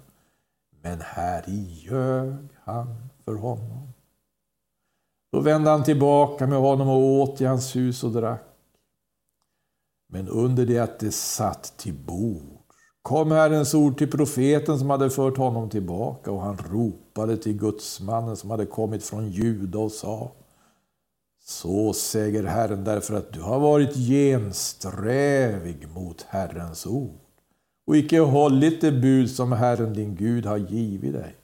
Men 0.81 1.01
här 1.01 1.43
ljög 1.47 2.47
han 2.63 3.09
för 3.25 3.35
honom. 3.35 3.93
Då 5.31 5.39
vände 5.39 5.69
han 5.69 5.83
tillbaka 5.83 6.47
med 6.47 6.59
honom 6.59 6.89
och 6.89 7.03
åt 7.03 7.41
i 7.41 7.45
hans 7.45 7.75
hus 7.75 8.03
och 8.03 8.11
drack. 8.11 8.43
Men 10.07 10.27
under 10.27 10.65
det 10.65 10.79
att 10.79 10.99
det 10.99 11.11
satt 11.11 11.73
till 11.77 11.93
bord 11.93 12.52
kom 13.03 13.31
Herrens 13.31 13.73
ord 13.73 13.97
till 13.97 14.11
profeten 14.11 14.79
som 14.79 14.89
hade 14.89 15.09
fört 15.09 15.37
honom 15.37 15.69
tillbaka 15.69 16.31
och 16.31 16.41
han 16.41 16.57
ropade 16.71 17.37
till 17.37 17.57
gudsmannen 17.57 18.37
som 18.37 18.49
hade 18.49 18.65
kommit 18.65 19.03
från 19.03 19.29
Juda 19.29 19.79
och 19.79 19.91
sa 19.91 20.31
Så 21.45 21.93
säger 21.93 22.43
Herren 22.43 22.83
därför 22.83 23.13
att 23.13 23.33
du 23.33 23.41
har 23.41 23.59
varit 23.59 23.95
gensträvig 23.95 25.87
mot 25.95 26.25
Herrens 26.29 26.87
ord 26.87 27.19
och 27.87 27.97
icke 27.97 28.19
hållit 28.19 28.81
det 28.81 28.91
bud 28.91 29.29
som 29.29 29.51
Herren 29.51 29.93
din 29.93 30.15
Gud 30.15 30.45
har 30.45 30.57
givit 30.57 31.13
dig 31.13 31.35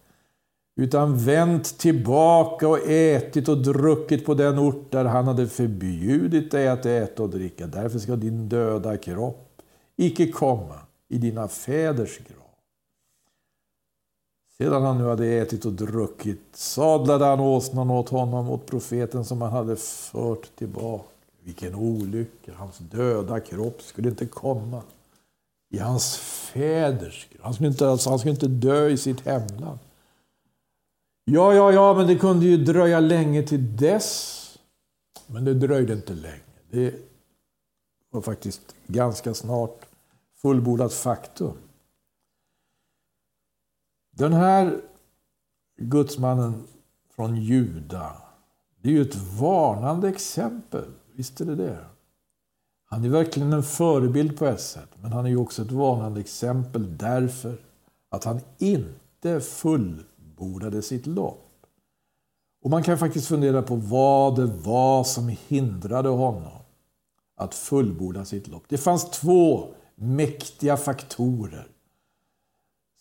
utan 0.76 1.18
vänt 1.18 1.78
tillbaka 1.78 2.68
och 2.68 2.90
ätit 2.90 3.48
och 3.48 3.58
druckit 3.58 4.26
på 4.26 4.34
den 4.34 4.60
ort 4.60 4.92
där 4.92 5.06
han 5.06 5.28
hade 5.28 5.48
förbjudit 5.48 6.52
dig 6.52 6.68
att 6.68 6.86
äta 6.86 7.24
och 7.24 7.30
dricka. 7.30 7.68
Därför 7.68 8.00
ska 8.00 8.16
din 8.16 8.50
döda 8.50 8.98
kropp 8.98 9.62
icke 9.98 10.28
komma 10.28 10.76
i 11.10 11.18
dina 11.18 11.48
fäders 11.48 12.18
grav. 12.18 12.50
Sedan 14.58 14.84
han 14.84 14.98
nu 14.98 15.04
hade 15.04 15.28
ätit 15.28 15.66
och 15.66 15.74
druckit 15.74 16.42
sadlade 16.54 17.26
han 17.26 17.40
åsnan 17.40 17.90
åt 17.90 18.10
honom, 18.10 18.50
åt 18.50 18.66
profeten 18.66 19.26
som 19.26 19.42
han 19.42 19.52
hade 19.52 19.76
fört 19.76 20.56
tillbaka. 20.56 21.04
Vilken 21.44 21.76
olycka! 21.76 22.54
Hans 22.56 22.78
döda 22.78 23.40
kropp 23.40 23.82
skulle 23.82 24.10
inte 24.10 24.26
komma 24.26 24.82
i 25.70 25.78
hans 25.78 26.18
fäders 26.18 27.28
grav. 27.30 27.44
Han 27.44 27.54
skulle 27.54 27.70
inte, 27.70 27.90
alltså, 27.90 28.10
han 28.10 28.20
skulle 28.20 28.34
inte 28.34 28.48
dö 28.48 28.90
i 28.90 28.98
sitt 28.98 29.26
hemland. 29.26 29.80
Ja, 31.26 31.54
ja, 31.54 31.72
ja, 31.72 31.94
men 31.94 32.08
det 32.08 32.16
kunde 32.16 32.46
ju 32.46 32.58
dröja 32.58 33.00
länge 33.00 33.44
till 33.44 33.78
dess. 33.78 34.36
Men 35.28 35.46
det 35.46 35.54
dröjde 35.54 35.94
inte 35.94 36.14
länge. 36.14 36.40
Det 36.72 36.94
var 38.10 38.22
faktiskt 38.22 38.76
ganska 38.88 39.34
snart 39.34 39.86
fullbordat 40.42 40.94
faktum. 40.94 41.58
Den 44.12 44.34
här 44.34 44.82
gudsmannen 45.78 46.64
från 47.16 47.36
Juda, 47.36 48.16
det 48.82 48.90
är 48.90 48.94
ju 48.94 49.02
ett 49.02 49.16
varnande 49.16 50.10
exempel. 50.10 50.86
Visst 51.14 51.42
är 51.42 51.46
det 51.46 51.56
det? 51.56 51.86
Han 52.86 53.06
är 53.06 53.10
verkligen 53.10 53.54
en 53.54 53.64
förebild 53.64 54.38
på 54.38 54.46
ett 54.46 54.62
sätt, 54.62 54.90
men 55.02 55.12
han 55.12 55.26
är 55.26 55.30
ju 55.30 55.38
också 55.38 55.62
ett 55.62 55.72
varnande 55.72 56.20
exempel 56.20 56.98
därför 56.98 57.62
att 58.10 58.24
han 58.24 58.40
inte 58.58 59.42
fullbordade 59.42 60.82
sitt 60.82 61.08
lopp. 61.08 61.46
Och 62.64 62.70
Man 62.70 62.84
kan 62.84 62.98
faktiskt 62.98 63.28
fundera 63.28 63.62
på 63.62 63.76
vad 63.76 64.36
det 64.36 64.46
var 64.46 65.04
som 65.04 65.28
hindrade 65.48 66.10
honom 66.10 66.62
att 67.36 67.56
fullborda 67.56 68.26
sitt 68.26 68.48
lopp. 68.48 68.64
Det 68.68 68.78
fanns 68.78 69.10
två 69.10 69.74
mäktiga 70.00 70.78
faktorer 70.78 71.68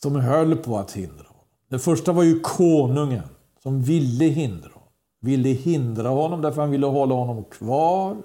som 0.02 0.16
höll 0.16 0.56
på 0.56 0.78
att 0.78 0.92
hindra 0.92 1.24
honom. 1.24 1.44
Den 1.68 1.80
första 1.80 2.12
var 2.12 2.22
ju 2.22 2.40
konungen 2.40 3.28
som 3.62 3.82
ville 3.82 4.24
hindra 4.24 4.68
honom. 4.68 4.88
Ville 5.20 5.48
hindra 5.48 6.08
honom 6.08 6.42
därför 6.42 6.60
han 6.60 6.70
ville 6.70 6.86
hålla 6.86 7.14
honom 7.14 7.44
kvar. 7.44 8.16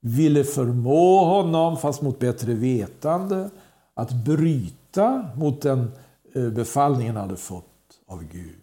Ville 0.00 0.44
förmå 0.44 1.24
honom, 1.24 1.76
fast 1.76 2.02
mot 2.02 2.18
bättre 2.18 2.54
vetande, 2.54 3.50
att 3.94 4.12
bryta 4.12 5.30
mot 5.36 5.62
den 5.62 5.90
eh, 6.34 6.48
befallningen 6.48 7.16
han 7.16 7.24
hade 7.24 7.36
fått 7.36 7.64
av 8.06 8.24
Gud. 8.24 8.60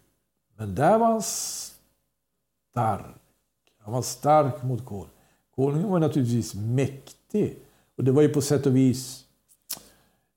Men 0.58 0.76
där 0.76 1.00
var 1.00 1.08
han 1.08 1.22
stark. 1.22 3.16
Han 3.84 3.94
var 3.94 4.02
stark 4.02 4.64
mot 4.64 4.86
konungen. 4.86 5.12
Konungen 5.56 5.90
var 5.90 6.00
naturligtvis 6.00 6.56
mäktig. 6.56 7.58
Och 7.98 8.04
det 8.04 8.12
var 8.12 8.22
ju 8.22 8.30
på 8.30 8.42
sätt 8.42 8.66
och 8.66 8.76
vis 8.76 9.27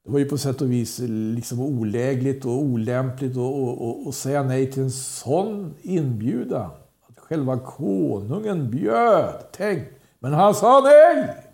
det 0.04 0.10
var 0.10 0.18
ju 0.18 0.24
på 0.24 0.38
sätt 0.38 0.60
och 0.60 0.72
vis 0.72 1.00
eh, 1.00 1.08
liksom 1.08 1.60
olägligt 1.60 2.44
och 2.44 2.58
olämpligt 2.62 3.36
att 3.36 4.14
säga 4.14 4.42
nej 4.42 4.72
till 4.72 4.82
en 4.82 4.90
sån 4.90 5.74
inbjudan. 5.80 6.70
Att 7.08 7.18
själva 7.18 7.58
konungen 7.58 8.70
bjöd. 8.70 9.44
Tänk! 9.52 9.88
Men 10.18 10.32
han 10.32 10.54
sa 10.54 10.80
nej! 10.80 11.46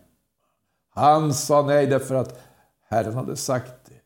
Han 0.88 1.34
sa 1.34 1.66
nej 1.66 1.86
därför 1.86 2.14
att 2.14 2.40
Herren 2.88 3.14
hade 3.14 3.36
sagt 3.36 3.72
det. 3.84 4.00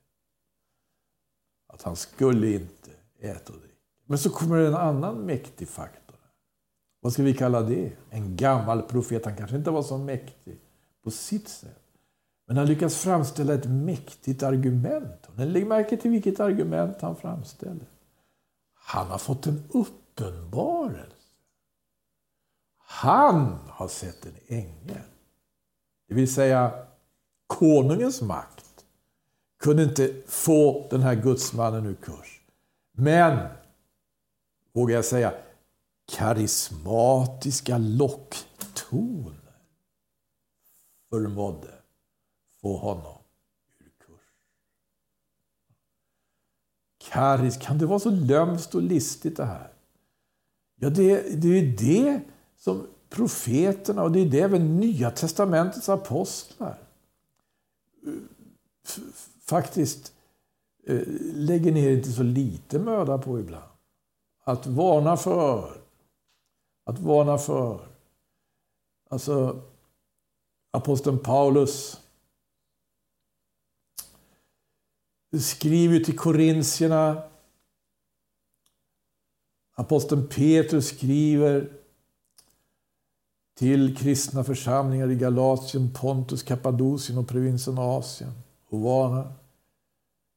Att 1.73 1.83
han 1.83 1.97
skulle 1.97 2.53
inte 2.53 2.91
äta 3.21 3.53
och 3.53 3.59
dricka. 3.59 3.75
Men 4.07 4.19
så 4.19 4.31
kommer 4.31 4.57
det 4.57 4.67
en 4.67 4.75
annan 4.75 5.15
mäktig 5.15 5.69
faktor. 5.69 6.17
Vad 7.01 7.13
ska 7.13 7.23
vi 7.23 7.35
kalla 7.35 7.61
det? 7.63 7.93
En 8.11 8.37
gammal 8.37 8.83
profet. 8.83 9.25
Han 9.25 9.37
kanske 9.37 9.57
inte 9.57 9.71
var 9.71 9.83
så 9.83 9.99
mäktig 9.99 10.61
på 11.05 11.11
sitt 11.11 11.49
sätt. 11.49 11.80
Men 12.51 12.57
han 12.57 12.67
lyckas 12.67 12.97
framställa 12.97 13.55
ett 13.55 13.71
mäktigt 13.71 14.43
argument. 14.43 15.29
lägg 15.37 15.67
märke 15.67 15.97
till 15.97 16.11
vilket 16.11 16.41
argument 16.41 17.01
han 17.01 17.17
framställer. 17.17 17.87
Han 18.75 19.07
har 19.07 19.19
fått 19.19 19.47
en 19.47 19.65
uppenbarelse. 19.71 21.17
Han 22.79 23.59
har 23.69 23.89
sett 23.89 24.27
en 24.27 24.35
ängel. 24.47 25.03
Det 26.09 26.15
vill 26.15 26.35
säga, 26.35 26.87
konungens 27.47 28.23
makt 28.23 28.85
kunde 29.61 29.83
inte 29.83 30.23
få 30.27 30.89
den 30.91 31.01
här 31.01 31.15
gudsmannen 31.15 31.87
ur 31.87 31.95
kurs. 31.95 32.41
Men, 32.93 33.49
vågar 34.73 34.95
jag 34.95 35.05
säga, 35.05 35.35
karismatiska 36.17 37.79
locktoner 37.79 39.35
förmådde 41.11 41.80
få 42.63 42.77
honom 42.77 43.19
ur 43.79 43.93
kurs. 44.07 44.21
Karis, 47.11 47.57
kan 47.57 47.79
det 47.79 47.87
vara 47.87 47.99
så 47.99 48.11
lömskt 48.11 48.75
och 48.75 48.83
listigt 48.83 49.37
det 49.37 49.45
här? 49.45 49.73
Ja, 50.77 50.91
det, 50.91 51.43
det 51.43 51.49
är 51.49 51.63
ju 51.63 51.77
det 51.77 52.21
som 52.57 52.87
profeterna 53.09 54.03
och 54.03 54.13
det 54.13 54.21
är 54.21 54.27
det 54.27 54.41
även 54.41 54.77
Nya 54.77 55.11
Testamentets 55.11 55.89
apostlar 55.89 56.79
eh, 58.07 58.13
faktiskt 59.43 60.13
eh, 60.87 61.03
lägger 61.35 61.73
ner 61.73 61.91
inte 61.91 62.13
så 62.13 62.23
lite 62.23 62.79
möda 62.79 63.19
på 63.19 63.41
ibland. 63.41 63.71
Att 64.45 64.67
varna 64.67 65.17
för. 65.17 65.83
Att 66.85 66.99
varna 66.99 67.39
för. 67.39 67.81
Alltså, 69.11 69.63
aposteln 70.71 71.19
Paulus 71.19 72.01
skriver 75.39 76.01
till 76.01 76.19
korintierna. 76.19 77.23
Aposteln 79.75 80.27
Petrus 80.27 80.89
skriver 80.89 81.69
till 83.59 83.97
kristna 83.97 84.45
församlingar 84.45 85.11
i 85.11 85.15
Galatien, 85.15 85.91
Pontus, 86.01 86.43
Kappadokien 86.43 87.19
och 87.19 87.29
provinsen 87.29 87.79
Asien 87.79 88.33
och 88.69 88.81
varnar. 88.81 89.33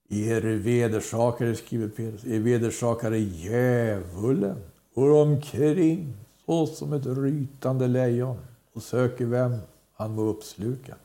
Er 0.09 0.41
vedersakare, 0.41 1.55
skriver 1.55 1.87
Petrus, 1.87 2.25
er 2.25 2.39
vedersakare 2.39 3.19
djävulen 3.19 4.57
går 4.95 5.21
omkring 5.21 6.13
så 6.45 6.65
som 6.65 6.93
ett 6.93 7.05
rytande 7.05 7.87
lejon 7.87 8.37
och 8.73 8.83
söker 8.83 9.25
vem 9.25 9.57
han 9.93 10.15
må 10.15 10.21
uppsluka. 10.21 10.95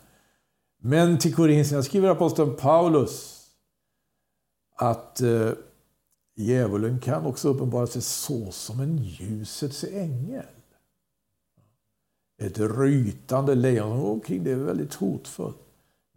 Men 0.81 1.19
till 1.19 1.35
korintierna 1.35 1.83
skriver 1.83 2.09
aposteln 2.09 2.57
Paulus 2.57 3.38
att 4.79 5.21
eh, 5.21 5.53
djävulen 6.37 7.01
kan 7.01 7.27
också 7.27 7.49
uppenbara 7.49 7.87
sig 7.87 8.03
så 8.03 8.51
som 8.53 8.81
en 8.81 8.97
ljusets 8.97 9.85
ängel. 9.85 10.47
Ett 12.43 12.59
rytande 12.59 13.55
lejon 13.55 13.89
oh, 13.89 13.95
som 13.95 14.03
går 14.03 14.11
omkring, 14.11 14.45
det 14.45 14.51
är 14.51 14.57
väldigt 14.57 14.95
hotfullt. 14.95 15.59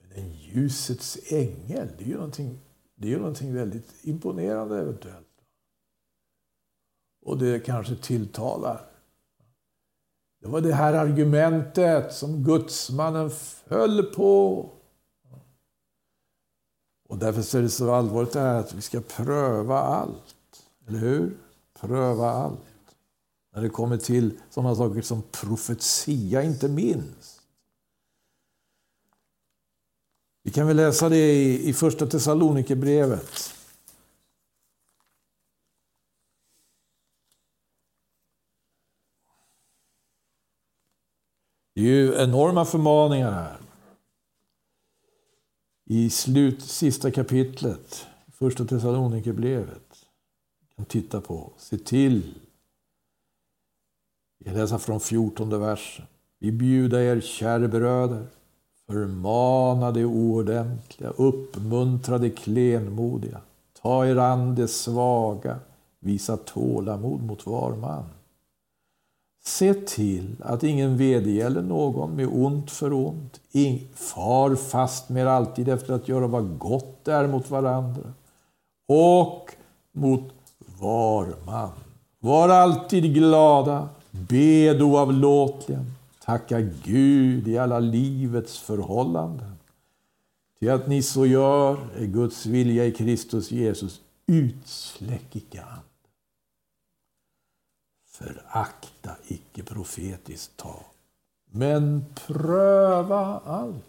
Men 0.02 0.24
en 0.24 0.32
ljusets 0.32 1.20
ängel, 1.32 1.88
det 1.98 2.04
är 2.04 2.08
ju 2.08 2.16
någonting, 2.16 2.60
det 2.96 3.08
är 3.08 3.12
ju 3.12 3.18
någonting 3.18 3.54
väldigt 3.54 3.94
imponerande 4.02 4.80
eventuellt. 4.80 5.28
Och 7.26 7.38
det 7.38 7.66
kanske 7.66 7.96
tilltalar. 7.96 8.82
Det 10.42 10.48
var 10.48 10.62
det 10.62 10.74
här 10.74 10.94
argumentet 10.94 12.14
som 12.14 12.44
gudsmannen 12.44 13.30
föll 13.30 14.04
på. 14.04 14.70
Och 17.12 17.18
därför 17.18 17.58
är 17.58 17.62
det 17.62 17.70
så 17.70 17.94
allvarligt 17.94 18.34
det 18.34 18.40
här 18.40 18.60
att 18.60 18.74
vi 18.74 18.82
ska 18.82 19.02
pröva 19.02 19.80
allt. 19.80 20.64
Eller 20.88 21.00
hur? 21.00 21.38
Pröva 21.80 22.30
allt. 22.30 22.60
När 23.54 23.62
det 23.62 23.70
kommer 23.70 23.98
till 23.98 24.40
sådana 24.50 24.76
saker 24.76 25.02
som 25.02 25.24
profetia, 25.32 26.44
inte 26.44 26.68
minst. 26.68 27.42
Vi 30.44 30.52
kan 30.52 30.68
väl 30.68 30.78
läsa 30.78 31.10
det 31.10 31.34
i, 31.34 31.70
i 31.70 31.74
första 31.74 32.08
Thessalonikerbrevet. 32.08 33.54
Det 41.74 41.82
är 41.82 41.86
ju 41.86 42.16
enorma 42.16 42.66
förmaningar 42.66 43.32
här. 43.32 43.61
I 45.94 46.10
slut, 46.10 46.62
sista 46.62 47.12
kapitlet, 47.12 48.08
första 48.34 48.66
Thessalonikerbrevet. 48.66 50.06
kan 50.76 50.86
titta 50.86 51.22
på. 51.22 51.54
Se 51.58 51.78
till. 51.78 52.40
Jag 54.38 54.54
läser 54.56 54.78
från 54.78 55.00
14 55.00 55.60
versen. 55.60 56.06
Vi 56.40 56.52
bjuder 56.52 57.00
er, 57.00 57.22
kära 57.22 57.68
bröder, 57.68 58.26
förmana 58.88 59.92
de 59.92 60.06
oordentliga, 60.06 61.10
uppmuntra 61.10 62.18
de 62.18 62.30
klenmodiga, 62.30 63.42
ta 63.82 64.06
er 64.06 64.16
an 64.16 64.56
de 64.56 64.68
svaga, 64.68 65.60
visa 66.00 66.38
tålamod 66.38 67.24
mot 67.24 67.46
var 67.46 67.76
man. 67.76 68.06
Se 69.44 69.74
till 69.74 70.36
att 70.40 70.64
ingen 70.64 70.98
vedergäller 70.98 71.62
någon 71.62 72.16
med 72.16 72.28
ont 72.32 72.72
för 72.72 72.94
ont. 72.94 73.40
Far 73.94 74.56
fast 74.56 75.10
med 75.10 75.28
alltid 75.28 75.70
efter 75.70 75.94
att 75.94 76.08
göra 76.08 76.28
vad 76.28 76.58
gott 76.58 77.08
är 77.08 77.28
mot 77.28 77.50
varandra 77.50 78.14
och 78.88 79.52
mot 79.92 80.34
var 80.80 81.34
man. 81.46 81.72
Var 82.20 82.50
alltid 82.50 83.14
glada, 83.14 83.90
bed 84.12 84.82
oavlåtligen, 84.82 85.94
tacka 86.26 86.62
Gud 86.84 87.48
i 87.48 87.58
alla 87.58 87.80
livets 87.80 88.60
förhållanden. 88.60 89.56
Till 90.60 90.72
att 90.72 90.88
ni 90.88 91.02
så 91.02 91.26
gör 91.26 91.78
är 91.98 92.06
Guds 92.06 92.46
vilja 92.46 92.86
i 92.86 92.92
Kristus 92.92 93.52
Jesus. 93.52 94.02
Utsläck 94.26 95.36
icke. 95.36 95.64
Förakta 98.22 99.16
icke 99.28 99.64
profetiskt 99.64 100.58
tal, 100.58 100.84
men 101.46 102.06
pröva 102.28 103.40
allt. 103.46 103.86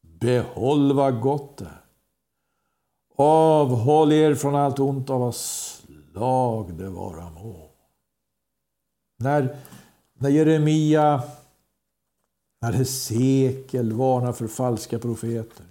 Behåll 0.00 0.92
vad 0.92 1.20
gott 1.20 1.60
är. 1.60 1.80
Avhåll 3.16 4.12
er 4.12 4.34
från 4.34 4.54
allt 4.54 4.78
ont 4.78 5.10
av 5.10 5.20
vad 5.20 5.34
slag 5.34 6.74
det 6.74 6.88
vara 6.88 7.30
må. 7.30 7.70
När, 9.16 9.56
när 10.14 10.30
Jeremia, 10.30 11.22
när 12.60 12.72
Hesekiel 12.72 13.92
varnar 13.92 14.32
för 14.32 14.48
falska 14.48 14.98
profeter, 14.98 15.66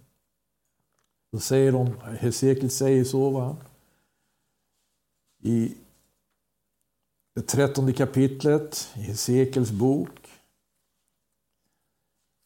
då 1.32 1.40
säger 1.40 1.72
de, 1.72 1.94
Hesekiel 2.20 2.70
säger 2.70 3.04
så, 3.04 3.30
va? 3.30 3.58
I 5.44 5.76
det 7.34 7.42
trettonde 7.42 7.94
kapitlet 7.94 8.94
i 8.96 9.00
Hesekels 9.00 9.72
bok. 9.72 10.10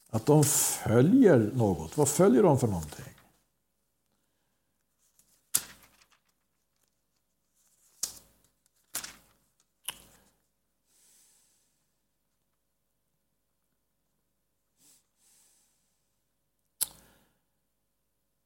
Att 0.09 0.25
de 0.25 0.43
följer 0.43 1.51
något. 1.53 1.97
Vad 1.97 2.09
följer 2.09 2.43
de 2.43 2.59
för 2.59 2.67
någonting? 2.67 3.05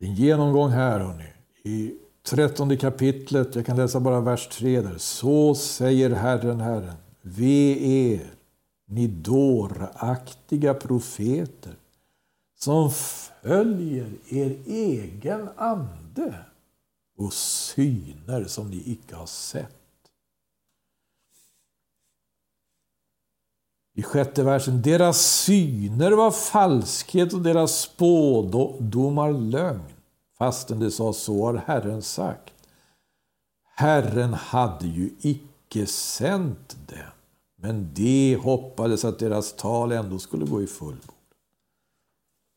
En 0.04 0.16
genomgång 0.16 0.70
här 0.70 1.00
hörni, 1.00 1.34
i 1.64 1.98
trettonde 2.24 2.78
kapitlet, 2.78 3.56
jag 3.56 3.66
kan 3.66 3.78
läsa 3.78 4.00
bara 4.00 4.20
vers 4.20 4.48
3 4.48 4.82
där. 4.82 4.98
Så 4.98 5.56
säger 5.56 6.10
Herren, 6.10 6.60
Herren, 6.60 6.96
ve 7.22 7.78
er, 8.12 8.34
ni 8.86 9.08
dåraktiga 9.08 10.74
profeter, 10.74 11.76
som 12.60 12.92
följer 12.92 14.10
er 14.30 14.58
egen 14.66 15.50
ande 15.56 16.36
och 17.18 17.34
syner 17.34 18.46
som 18.46 18.70
ni 18.70 18.84
icke 18.86 19.16
har 19.16 19.26
sett. 19.26 19.78
I 23.94 24.04
sjätte 24.04 24.44
versen, 24.44 24.82
deras 24.82 25.22
syner 25.22 26.12
var 26.12 26.32
falskhet 26.32 27.34
och 27.34 27.42
deras 27.42 27.82
spådomar 27.82 29.32
lögn 29.32 30.01
fastän 30.42 30.80
det 30.80 30.92
sa 30.92 31.14
så 31.14 31.46
har 31.46 31.54
Herren 31.54 32.02
sagt. 32.02 32.54
Herren 33.76 34.34
hade 34.34 34.88
ju 34.88 35.10
icke 35.22 35.86
sänt 35.86 36.78
dem, 36.88 37.12
men 37.56 37.94
de 37.94 38.36
hoppades 38.36 39.06
att 39.06 39.20
deras 39.20 39.54
tal 39.54 39.92
ändå 39.92 40.20
skulle 40.20 40.46
gå 40.46 40.62
i 40.62 40.68
fullbord. 40.68 41.16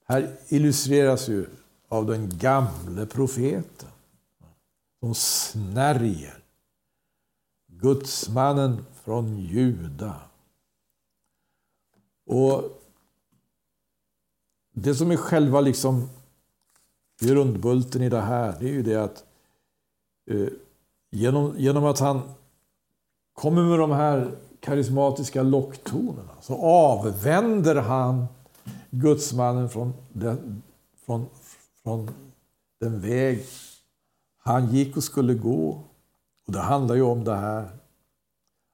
Här 0.06 0.36
illustreras 0.48 1.28
ju 1.28 1.46
av 1.88 2.06
den 2.06 2.38
gamle 2.38 3.06
profeten 3.06 3.88
som 5.00 5.14
snärjer. 5.14 6.42
Gudsmannen 7.66 8.86
från 9.04 9.38
Juda. 9.38 10.20
Och 12.26 12.82
det 14.72 14.94
som 14.94 15.10
är 15.10 15.16
själva 15.16 15.60
liksom 15.60 16.08
grundbulten 17.26 18.02
i 18.02 18.08
det 18.08 18.20
här 18.20 18.56
det 18.60 18.66
är 18.66 18.72
ju 18.72 18.82
det 18.82 18.96
att 18.96 19.24
eh, 20.30 20.48
genom, 21.10 21.54
genom 21.58 21.84
att 21.84 21.98
han 21.98 22.20
kommer 23.32 23.62
med 23.62 23.78
de 23.78 23.90
här 23.90 24.30
karismatiska 24.60 25.42
locktonerna 25.42 26.32
så 26.40 26.54
avvänder 26.66 27.74
han 27.74 28.26
gudsmannen 28.90 29.68
från 29.68 29.92
den, 30.12 30.62
från, 31.06 31.26
från 31.82 32.10
den 32.80 33.00
väg 33.00 33.44
han 34.38 34.72
gick 34.74 34.96
och 34.96 35.04
skulle 35.04 35.34
gå. 35.34 35.80
Och 36.46 36.52
Det 36.52 36.60
handlar 36.60 36.94
ju 36.94 37.02
om 37.02 37.24
det 37.24 37.34
här 37.34 37.68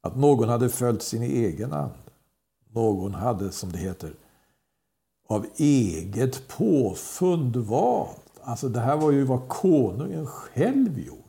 att 0.03 0.17
någon 0.17 0.49
hade 0.49 0.69
följt 0.69 1.03
sin 1.03 1.23
egen 1.23 1.73
ande. 1.73 1.95
Någon 2.73 3.15
hade, 3.15 3.53
som 3.53 3.73
det 3.73 3.79
heter, 3.79 4.13
av 5.29 5.47
eget 5.57 6.49
påfund 6.49 7.57
valt 7.57 8.30
Alltså 8.43 8.69
det 8.69 8.81
här 8.81 8.97
var 8.97 9.11
ju 9.11 9.25
vad 9.25 9.49
konungen 9.49 10.27
själv 10.27 10.99
gjorde. 10.99 11.21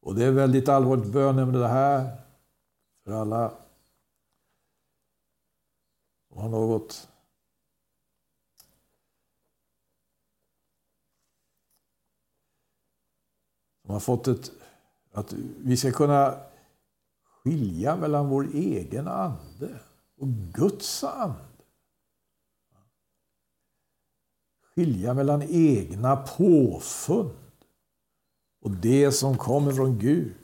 Och 0.00 0.14
det 0.14 0.24
är 0.24 0.32
väldigt 0.32 0.68
allvarligt 0.68 1.12
bönämne 1.12 1.58
det 1.58 1.68
här. 1.68 2.20
För 3.04 3.12
alla 3.12 3.52
som 6.28 6.38
har 6.38 6.48
något 6.48 7.08
som 13.82 13.90
har 13.90 14.00
fått 14.00 14.28
ett... 14.28 14.50
Att 15.12 15.32
vi 15.58 15.76
ska 15.76 15.92
kunna 15.92 16.40
skilja 17.22 17.96
mellan 17.96 18.28
vår 18.28 18.48
egen 18.54 19.08
ande 19.08 19.80
och 20.16 20.28
Guds 20.28 21.04
ande. 21.04 21.47
Skilja 24.78 25.14
mellan 25.14 25.42
egna 25.42 26.16
påfund 26.16 27.30
och 28.64 28.70
det 28.70 29.12
som 29.12 29.38
kommer 29.38 29.72
från 29.72 29.98
Gud. 29.98 30.34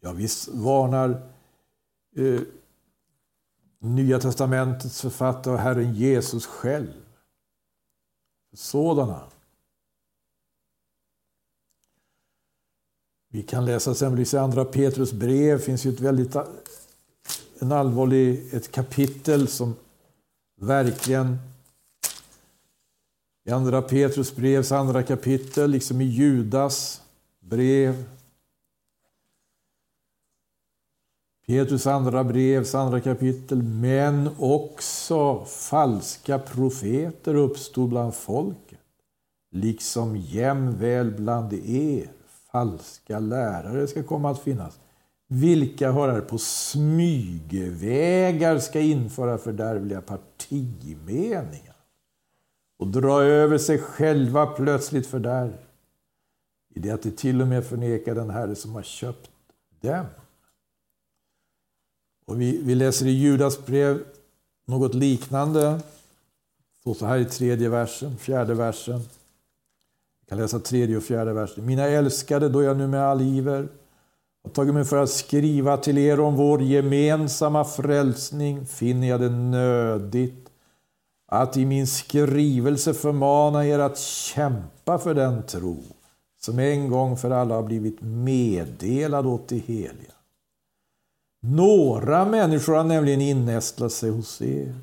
Ja, 0.00 0.12
visst 0.12 0.48
varnar 0.48 1.10
eh, 2.16 2.40
Nya 3.80 4.20
testamentets 4.20 5.00
författare 5.00 5.54
och 5.54 5.60
Herren 5.60 5.94
Jesus 5.94 6.46
själv 6.46 6.92
för 8.50 8.56
sådana 8.56 9.22
Vi 13.30 13.42
kan 13.42 13.64
läsa 13.64 13.90
exempelvis 13.90 14.34
i 14.34 14.38
Andra 14.38 14.64
Petrus 14.64 15.12
brev, 15.12 15.58
finns 15.58 15.86
ju 15.86 15.90
ett 15.90 16.00
väldigt 16.00 16.36
en 17.58 17.72
allvarlig, 17.72 18.54
ett 18.54 18.72
kapitel 18.72 19.48
som 19.48 19.76
verkligen 20.60 21.38
i 23.48 23.50
Andra 23.50 23.82
Petrus 23.82 24.36
brevs 24.36 24.72
andra 24.72 25.02
kapitel, 25.02 25.70
liksom 25.70 26.00
i 26.00 26.04
Judas 26.04 27.02
brev. 27.40 28.04
Petrus 31.46 31.86
andra 31.86 32.24
brevs 32.24 32.74
andra 32.74 33.00
kapitel. 33.00 33.62
Men 33.62 34.30
också 34.38 35.44
falska 35.44 36.38
profeter 36.38 37.34
uppstod 37.34 37.88
bland 37.88 38.14
folket, 38.14 38.78
liksom 39.50 40.16
jämväl 40.16 41.10
bland 41.10 41.52
er 41.52 42.10
falska 42.52 43.18
lärare 43.18 43.86
ska 43.86 44.02
komma 44.02 44.30
att 44.30 44.42
finnas 44.42 44.78
vilka 45.28 45.92
hörare 45.92 46.20
på 46.20 46.38
smygvägar 46.38 46.98
ska 48.58 48.80
införa 48.80 49.38
fördärvliga 49.38 50.00
partimeningar 50.00 51.67
och 52.78 52.86
dra 52.86 53.22
över 53.22 53.58
sig 53.58 53.78
själva 53.78 54.46
plötsligt 54.46 55.06
fördärv 55.06 55.52
i 56.74 56.80
det 56.80 56.90
att 56.90 57.02
de 57.02 57.10
till 57.10 57.40
och 57.40 57.48
med 57.48 57.66
förnekar 57.66 58.14
den 58.14 58.30
Herre 58.30 58.54
som 58.54 58.74
har 58.74 58.82
köpt 58.82 59.30
dem. 59.80 60.06
Och 62.26 62.40
vi, 62.40 62.62
vi 62.62 62.74
läser 62.74 63.06
i 63.06 63.10
Judas 63.10 63.66
brev 63.66 64.04
något 64.66 64.94
liknande. 64.94 65.80
Så, 66.84 66.94
så 66.94 67.06
här 67.06 67.18
i 67.18 67.24
tredje 67.24 67.68
versen, 67.68 68.16
fjärde 68.16 68.54
versen. 68.54 68.98
Vi 70.20 70.28
kan 70.28 70.38
läsa 70.38 70.58
tredje 70.58 70.96
och 70.96 71.02
fjärde 71.02 71.32
versen. 71.32 71.66
Mina 71.66 71.82
älskade, 71.82 72.48
då 72.48 72.62
jag 72.62 72.76
nu 72.76 72.86
med 72.86 73.02
all 73.02 73.20
iver 73.20 73.68
har 74.42 74.50
tagit 74.50 74.74
mig 74.74 74.84
för 74.84 74.96
att 74.96 75.10
skriva 75.10 75.76
till 75.76 75.98
er 75.98 76.20
om 76.20 76.36
vår 76.36 76.62
gemensamma 76.62 77.64
frälsning 77.64 78.66
finner 78.66 79.08
jag 79.08 79.20
det 79.20 79.30
nödigt 79.30 80.47
att 81.30 81.56
i 81.56 81.66
min 81.66 81.86
skrivelse 81.86 82.94
förmana 82.94 83.66
er 83.66 83.78
att 83.78 83.98
kämpa 83.98 84.98
för 84.98 85.14
den 85.14 85.42
tro 85.42 85.82
som 86.40 86.58
en 86.58 86.90
gång 86.90 87.16
för 87.16 87.30
alla 87.30 87.54
har 87.54 87.62
blivit 87.62 88.00
meddelad 88.00 89.26
åt 89.26 89.48
de 89.48 89.58
heliga. 89.58 90.12
Några 91.40 92.24
människor 92.24 92.74
har 92.74 92.84
nämligen 92.84 93.20
innästlat 93.20 93.92
sig 93.92 94.10
hos 94.10 94.42
er. 94.42 94.74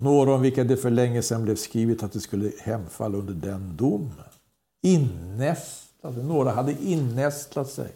Några 0.00 0.34
om 0.34 0.42
vilka 0.42 0.64
det 0.64 0.76
för 0.76 0.90
länge 0.90 1.22
sedan 1.22 1.44
blev 1.44 1.56
skrivet 1.56 2.02
att 2.02 2.12
de 2.12 2.20
skulle 2.20 2.52
hemfalla 2.58 3.18
under 3.18 3.34
den 3.34 3.76
domen. 3.76 4.12
Innästlade, 4.82 6.22
några 6.22 6.50
hade 6.50 6.74
innästlat 6.82 7.70
sig. 7.70 7.92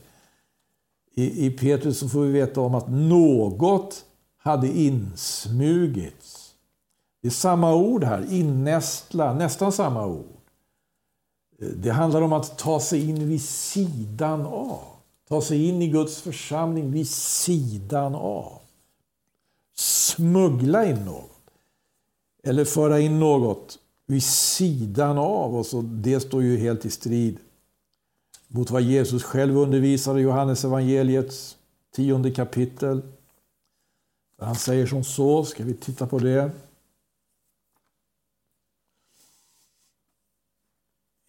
I, 1.14 1.46
I 1.46 1.50
Petrus 1.50 1.98
så 1.98 2.08
får 2.08 2.20
vi 2.20 2.32
veta 2.32 2.60
om 2.60 2.74
att 2.74 2.90
något 2.90 4.04
hade 4.38 4.68
insmugit. 4.68 6.21
Det 7.22 7.28
är 7.28 7.32
samma 7.32 7.74
ord 7.74 8.04
här, 8.04 8.32
innästla, 8.32 9.34
nästan 9.34 9.72
samma 9.72 10.06
ord. 10.06 10.40
Det 11.76 11.90
handlar 11.90 12.22
om 12.22 12.32
att 12.32 12.58
ta 12.58 12.80
sig 12.80 13.08
in 13.08 13.28
vid 13.28 13.42
sidan 13.42 14.46
av. 14.46 14.80
Ta 15.28 15.40
sig 15.40 15.68
in 15.68 15.82
i 15.82 15.88
Guds 15.88 16.20
församling 16.20 16.90
vid 16.90 17.08
sidan 17.08 18.14
av. 18.14 18.52
Smuggla 19.74 20.84
in 20.84 21.04
något. 21.04 21.30
Eller 22.44 22.64
föra 22.64 23.00
in 23.00 23.20
något 23.20 23.78
vid 24.06 24.22
sidan 24.22 25.18
av. 25.18 25.56
Och 25.56 25.66
så, 25.66 25.80
det 25.82 26.20
står 26.20 26.42
ju 26.42 26.56
helt 26.56 26.84
i 26.84 26.90
strid 26.90 27.38
mot 28.48 28.70
vad 28.70 28.82
Jesus 28.82 29.22
själv 29.22 29.56
undervisar 29.56 30.18
i 30.18 30.22
Johannes 30.22 30.64
evangeliets 30.64 31.56
tionde 31.94 32.30
kapitel. 32.30 33.02
Han 34.38 34.54
säger 34.54 34.86
som 34.86 35.04
så, 35.04 35.44
ska 35.44 35.64
vi 35.64 35.74
titta 35.74 36.06
på 36.06 36.18
det. 36.18 36.50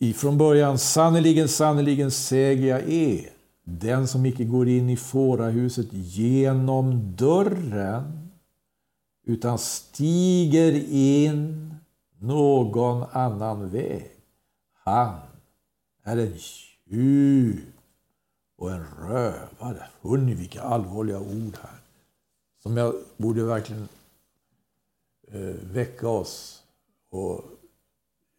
Ifrån 0.03 0.37
början, 0.37 0.79
sannerligen, 0.79 1.49
sannerligen 1.49 2.11
säger 2.11 2.67
jag 2.67 2.89
er, 2.89 3.29
den 3.63 4.07
som 4.07 4.25
icke 4.25 4.43
går 4.43 4.67
in 4.67 4.89
i 4.89 4.97
fårahuset 4.97 5.87
genom 5.91 7.15
dörren, 7.15 8.29
utan 9.25 9.57
stiger 9.57 10.71
in 10.91 11.73
någon 12.19 13.03
annan 13.11 13.69
väg, 13.69 14.11
han 14.83 15.19
är 16.03 16.17
en 16.17 16.37
tjuv 16.37 17.61
och 18.57 18.71
en 18.71 18.85
rövare. 18.99 19.87
Hör 20.01 20.17
ni, 20.17 20.33
vilka 20.33 20.61
allvarliga 20.61 21.19
ord 21.19 21.57
här. 21.61 21.79
Som 22.63 22.77
jag 22.77 22.95
borde 23.17 23.43
verkligen 23.43 23.87
eh, 25.31 25.55
väcka 25.73 26.07
oss 26.07 26.63
och 27.09 27.52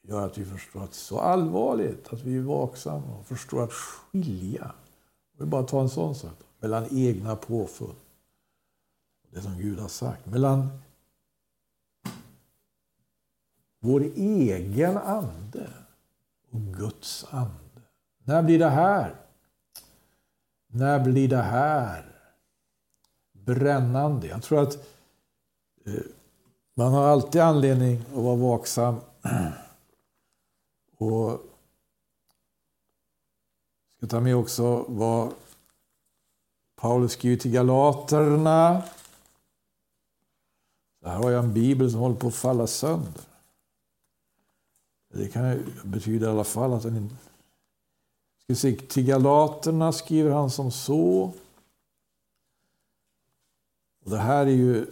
gör 0.09 0.27
att 0.27 0.39
vi 0.39 0.45
förstår 0.45 0.85
att 0.85 0.91
det 0.91 0.95
är 0.95 0.99
så 0.99 1.21
allvarligt 1.21 2.13
att 2.13 2.23
vi 2.23 2.37
är 2.37 2.43
vaksamma 2.43 3.17
och 3.19 3.27
förstår 3.27 3.65
att 3.65 3.73
skilja. 3.73 4.73
Jag 5.39 5.49
bara 5.49 5.63
ta 5.63 5.81
en 5.81 5.91
sån 5.91 6.15
sak. 6.15 6.39
Mellan 6.61 6.87
egna 6.91 7.37
påfund 7.37 7.95
det 9.35 9.43
som 9.43 9.59
Gud 9.59 9.79
har 9.79 9.89
sagt. 9.89 10.27
Mellan 10.27 10.69
vår 13.81 14.01
egen 14.17 14.97
ande 14.97 15.71
och 16.51 16.61
Guds 16.61 17.27
ande. 17.31 17.83
När 18.25 18.43
blir 18.43 18.59
det 18.59 18.71
här? 18.71 19.15
När 20.67 21.05
blir 21.05 21.29
det 21.29 21.43
här 21.43 22.05
brännande? 23.33 24.27
Jag 24.27 24.43
tror 24.43 24.63
att 24.63 24.75
eh, 25.87 25.95
man 26.75 26.93
har 26.93 27.09
alltid 27.09 27.41
anledning 27.41 27.99
att 27.99 28.23
vara 28.23 28.37
vaksam. 28.37 28.97
Och 31.05 31.41
ska 33.97 34.07
ta 34.07 34.21
med 34.21 34.37
också 34.37 34.85
vad 34.89 35.35
Paulus 36.77 37.13
skriver 37.13 37.37
till 37.37 37.51
Galaterna. 37.51 38.83
Så 41.01 41.09
här 41.09 41.17
har 41.17 41.31
jag 41.31 41.45
en 41.45 41.55
bibel 41.55 41.91
som 41.91 42.01
håller 42.01 42.17
på 42.17 42.29
att 42.29 42.35
falla 42.35 42.67
sönder. 42.67 43.23
Det 45.09 45.29
kan 45.29 45.73
betyda 45.85 46.27
i 46.27 46.31
alla 46.31 46.45
fall 46.45 46.73
att 46.73 46.83
den 46.83 47.19
Ska 48.45 48.55
se, 48.55 48.77
till 48.77 49.07
Galaterna 49.07 49.93
skriver 49.93 50.31
han 50.31 50.51
som 50.51 50.71
så. 50.71 51.33
Och 54.05 54.11
det 54.11 54.19
här 54.19 54.47
är 54.47 54.51
ju 54.51 54.87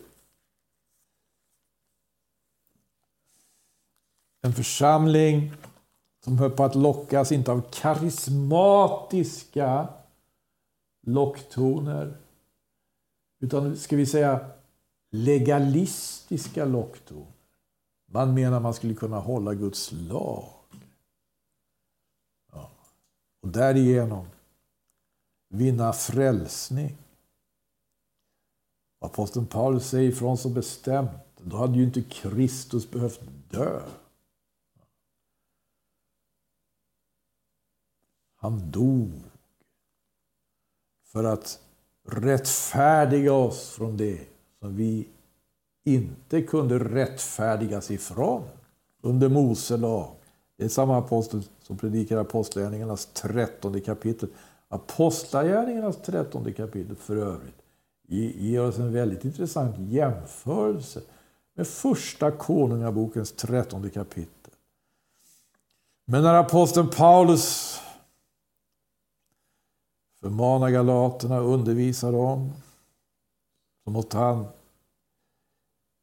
en 4.40 4.52
församling 4.52 5.52
som 6.24 6.38
höll 6.38 6.50
på 6.50 6.64
att 6.64 6.74
lockas, 6.74 7.32
inte 7.32 7.52
av 7.52 7.62
karismatiska 7.70 9.88
locktoner, 11.06 12.16
utan 13.40 13.76
ska 13.76 13.96
vi 13.96 14.06
säga 14.06 14.50
legalistiska 15.10 16.64
locktoner. 16.64 17.26
Man 18.06 18.34
menar 18.34 18.60
man 18.60 18.74
skulle 18.74 18.94
kunna 18.94 19.18
hålla 19.18 19.54
Guds 19.54 19.92
lag 19.92 20.44
och 23.42 23.48
därigenom 23.48 24.26
vinna 25.48 25.92
frälsning. 25.92 26.96
Aposteln 29.00 29.46
Paulus 29.46 29.88
säger 29.88 30.08
ifrån 30.08 30.38
så 30.38 30.48
bestämt, 30.48 31.10
då 31.36 31.56
hade 31.56 31.78
ju 31.78 31.84
inte 31.84 32.02
Kristus 32.02 32.90
behövt 32.90 33.20
dö. 33.50 33.80
Han 38.42 38.70
dog 38.70 39.10
för 41.12 41.24
att 41.24 41.58
rättfärdiga 42.08 43.32
oss 43.32 43.68
från 43.68 43.96
det 43.96 44.20
som 44.60 44.76
vi 44.76 45.08
inte 45.84 46.42
kunde 46.42 46.78
rättfärdigas 46.78 47.90
ifrån 47.90 48.42
under 49.02 49.28
Mose 49.28 49.76
lag. 49.76 50.10
Det 50.56 50.64
är 50.64 50.68
samma 50.68 50.98
apostel 50.98 51.42
som 51.62 51.78
predikar 51.78 52.16
Apostlagärningarnas 52.16 53.06
trettonde 53.06 53.80
kapitel. 53.80 54.28
Apostlagärningarnas 54.68 56.02
trettonde 56.02 56.52
kapitel 56.52 56.96
för 56.96 57.16
övrigt 57.16 57.62
ger 58.08 58.60
oss 58.60 58.78
en 58.78 58.92
väldigt 58.92 59.24
intressant 59.24 59.76
jämförelse 59.78 61.00
med 61.54 61.66
första 61.66 62.30
Konungabokens 62.30 63.32
trettonde 63.32 63.90
kapitel. 63.90 64.52
Men 66.04 66.22
när 66.22 66.34
aposteln 66.34 66.90
Paulus 66.90 67.71
förmanar 70.22 70.70
galaterna 70.70 71.38
undervisar 71.38 72.12
dem 72.12 72.52
så 73.84 73.90
måste 73.90 74.18
han 74.18 74.46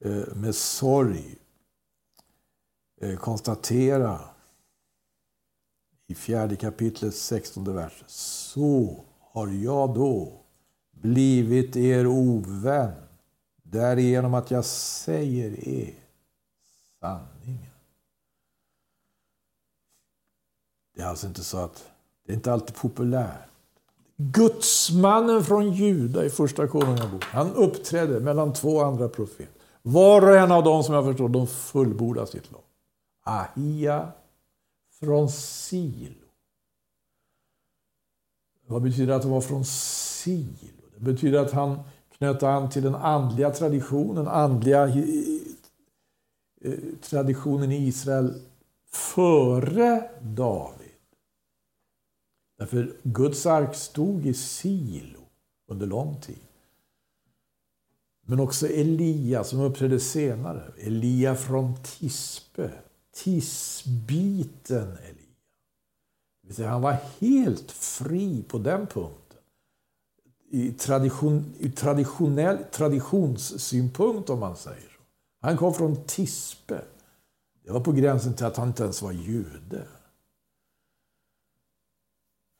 eh, 0.05 0.35
med 0.35 0.55
sorg 0.55 1.35
eh, 3.01 3.17
konstatera 3.17 4.19
i 6.07 6.15
fjärde 6.15 6.55
kapitlet, 6.55 7.15
16 7.15 7.75
vers. 7.75 8.03
Så 8.07 9.03
har 9.19 9.47
jag 9.47 9.95
då 9.95 10.41
blivit 10.91 11.75
er 11.75 12.07
ovän 12.07 12.91
därigenom 13.63 14.33
att 14.33 14.51
jag 14.51 14.65
säger 14.65 15.67
er 15.69 15.93
sanningen. 16.99 17.71
Det 20.95 21.01
är 21.01 21.07
alltså 21.07 21.27
inte 21.27 21.43
så 21.43 21.57
att 21.57 21.91
det 22.25 22.31
är 22.31 22.35
inte 22.35 22.53
alltid 22.53 22.75
populärt. 22.75 23.48
Gudsmannen 24.21 25.43
från 25.43 25.71
Juda 25.73 26.25
i 26.25 26.29
Första 26.29 26.67
Konungaboken. 26.67 27.29
han 27.31 27.53
uppträdde 27.53 28.19
mellan 28.19 28.53
två 28.53 28.81
andra 28.81 29.09
profeter. 29.09 29.61
Var 29.81 30.29
och 30.29 30.37
en 30.37 30.51
av 30.51 30.63
dem, 30.63 30.83
som 30.83 30.95
jag 30.95 31.05
förstår, 31.05 31.29
de 31.29 31.47
fullbordar 31.47 32.25
sitt 32.25 32.51
lag. 32.51 32.61
Ahia 33.23 34.11
från 34.99 35.29
Silo. 35.29 36.15
Vad 38.67 38.81
betyder 38.81 39.07
det 39.07 39.15
att 39.15 39.23
han 39.23 39.31
var 39.31 39.41
från 39.41 39.65
Silo? 39.65 40.83
Det 40.95 41.03
betyder 41.03 41.39
att 41.39 41.51
han 41.51 41.79
knöt 42.17 42.43
an 42.43 42.69
till 42.69 42.83
den 42.83 42.95
andliga 42.95 43.51
traditionen, 43.51 44.27
andliga 44.27 44.87
eh, 44.87 45.03
traditionen 47.01 47.71
i 47.71 47.87
Israel 47.87 48.41
före 48.91 50.09
David. 50.21 50.78
Därför 52.59 52.95
Guds 53.03 53.45
ark 53.45 53.75
stod 53.75 54.25
i 54.25 54.33
Silo 54.33 55.19
under 55.67 55.87
lång 55.87 56.21
tid. 56.21 56.39
Men 58.25 58.39
också 58.39 58.67
Elia 58.67 59.43
som 59.43 59.59
uppträdde 59.59 59.99
senare. 59.99 60.71
Elia 60.77 61.35
från 61.35 61.75
Tispe. 61.83 62.71
Tisbiten 63.15 64.87
Elia. 64.91 65.35
Det 66.41 66.47
vill 66.47 66.55
säga, 66.55 66.69
han 66.69 66.81
var 66.81 66.97
helt 67.19 67.71
fri 67.71 68.43
på 68.47 68.57
den 68.57 68.87
punkten. 68.87 69.39
I, 70.49 70.71
tradition, 70.71 71.53
i 71.59 71.71
traditionell 71.71 72.57
traditionssynpunkt 72.71 74.29
om 74.29 74.39
man 74.39 74.55
säger 74.55 74.81
så. 74.81 75.01
Han 75.41 75.57
kom 75.57 75.73
från 75.73 76.03
Tispe. 76.03 76.81
Det 77.65 77.71
var 77.71 77.79
på 77.79 77.91
gränsen 77.91 78.33
till 78.33 78.45
att 78.45 78.57
han 78.57 78.67
inte 78.67 78.83
ens 78.83 79.01
var 79.01 79.11
jude. 79.11 79.87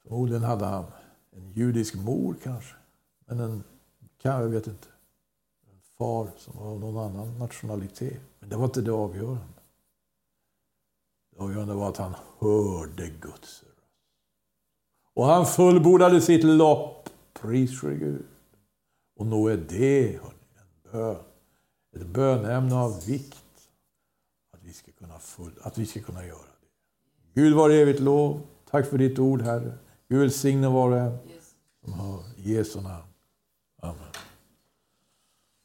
Förmodligen 0.10 0.44
hade 0.44 0.66
han 0.66 0.86
en 1.32 1.50
judisk 1.50 1.96
mor 1.96 2.36
kanske. 2.44 2.76
Men 3.26 3.40
en, 3.40 3.64
jag 4.22 4.48
vet 4.48 4.68
inte. 4.68 4.88
En 5.72 5.82
far 5.98 6.30
som 6.38 6.54
var 6.60 6.72
av 6.72 6.80
någon 6.80 6.98
annan 6.98 7.40
nationalitet. 7.40 8.22
Men 8.40 8.50
det 8.50 8.56
var 8.56 8.66
inte 8.66 8.82
det 8.82 8.92
avgörande. 8.92 9.62
Det 11.32 11.44
avgörande 11.44 11.74
var 11.74 11.90
att 11.90 11.98
han 11.98 12.16
hörde 12.40 13.08
Guds 13.08 13.64
röst. 13.64 13.66
Och 15.14 15.26
han 15.26 15.46
fullbordade 15.46 16.22
sitt 16.22 16.44
lopp. 16.44 17.10
Pris 17.34 17.80
för 17.80 17.94
Gud. 17.94 18.26
Och 19.16 19.26
nog 19.26 19.52
är 19.52 19.58
det 19.58 20.20
hörni, 20.22 20.34
en 20.56 20.92
bön. 20.92 21.24
Ett 21.96 22.08
bönämne 22.08 22.76
av 22.76 23.06
vikt. 23.06 23.70
Att 24.54 24.64
vi 24.64 24.74
ska 24.74 24.92
kunna, 24.92 25.20
full, 25.20 25.60
att 25.62 25.78
vi 25.78 25.86
ska 25.86 26.02
kunna 26.02 26.26
göra 26.26 26.38
det. 26.38 27.42
Gud 27.42 27.56
var 27.56 27.70
evigt 27.70 28.00
lov. 28.00 28.42
Tack 28.70 28.88
för 28.88 28.98
ditt 28.98 29.20
ord, 29.20 29.42
Herre. 29.42 29.78
Gud 30.10 30.20
välsigne 30.20 30.68
var 30.70 30.92
och 30.92 30.98
en 30.98 31.18
som 31.84 31.94
hör. 31.94 32.24
I 32.38 32.54
Jesu 32.54 32.82
namn. 32.82 33.04
Amen. 33.82 34.29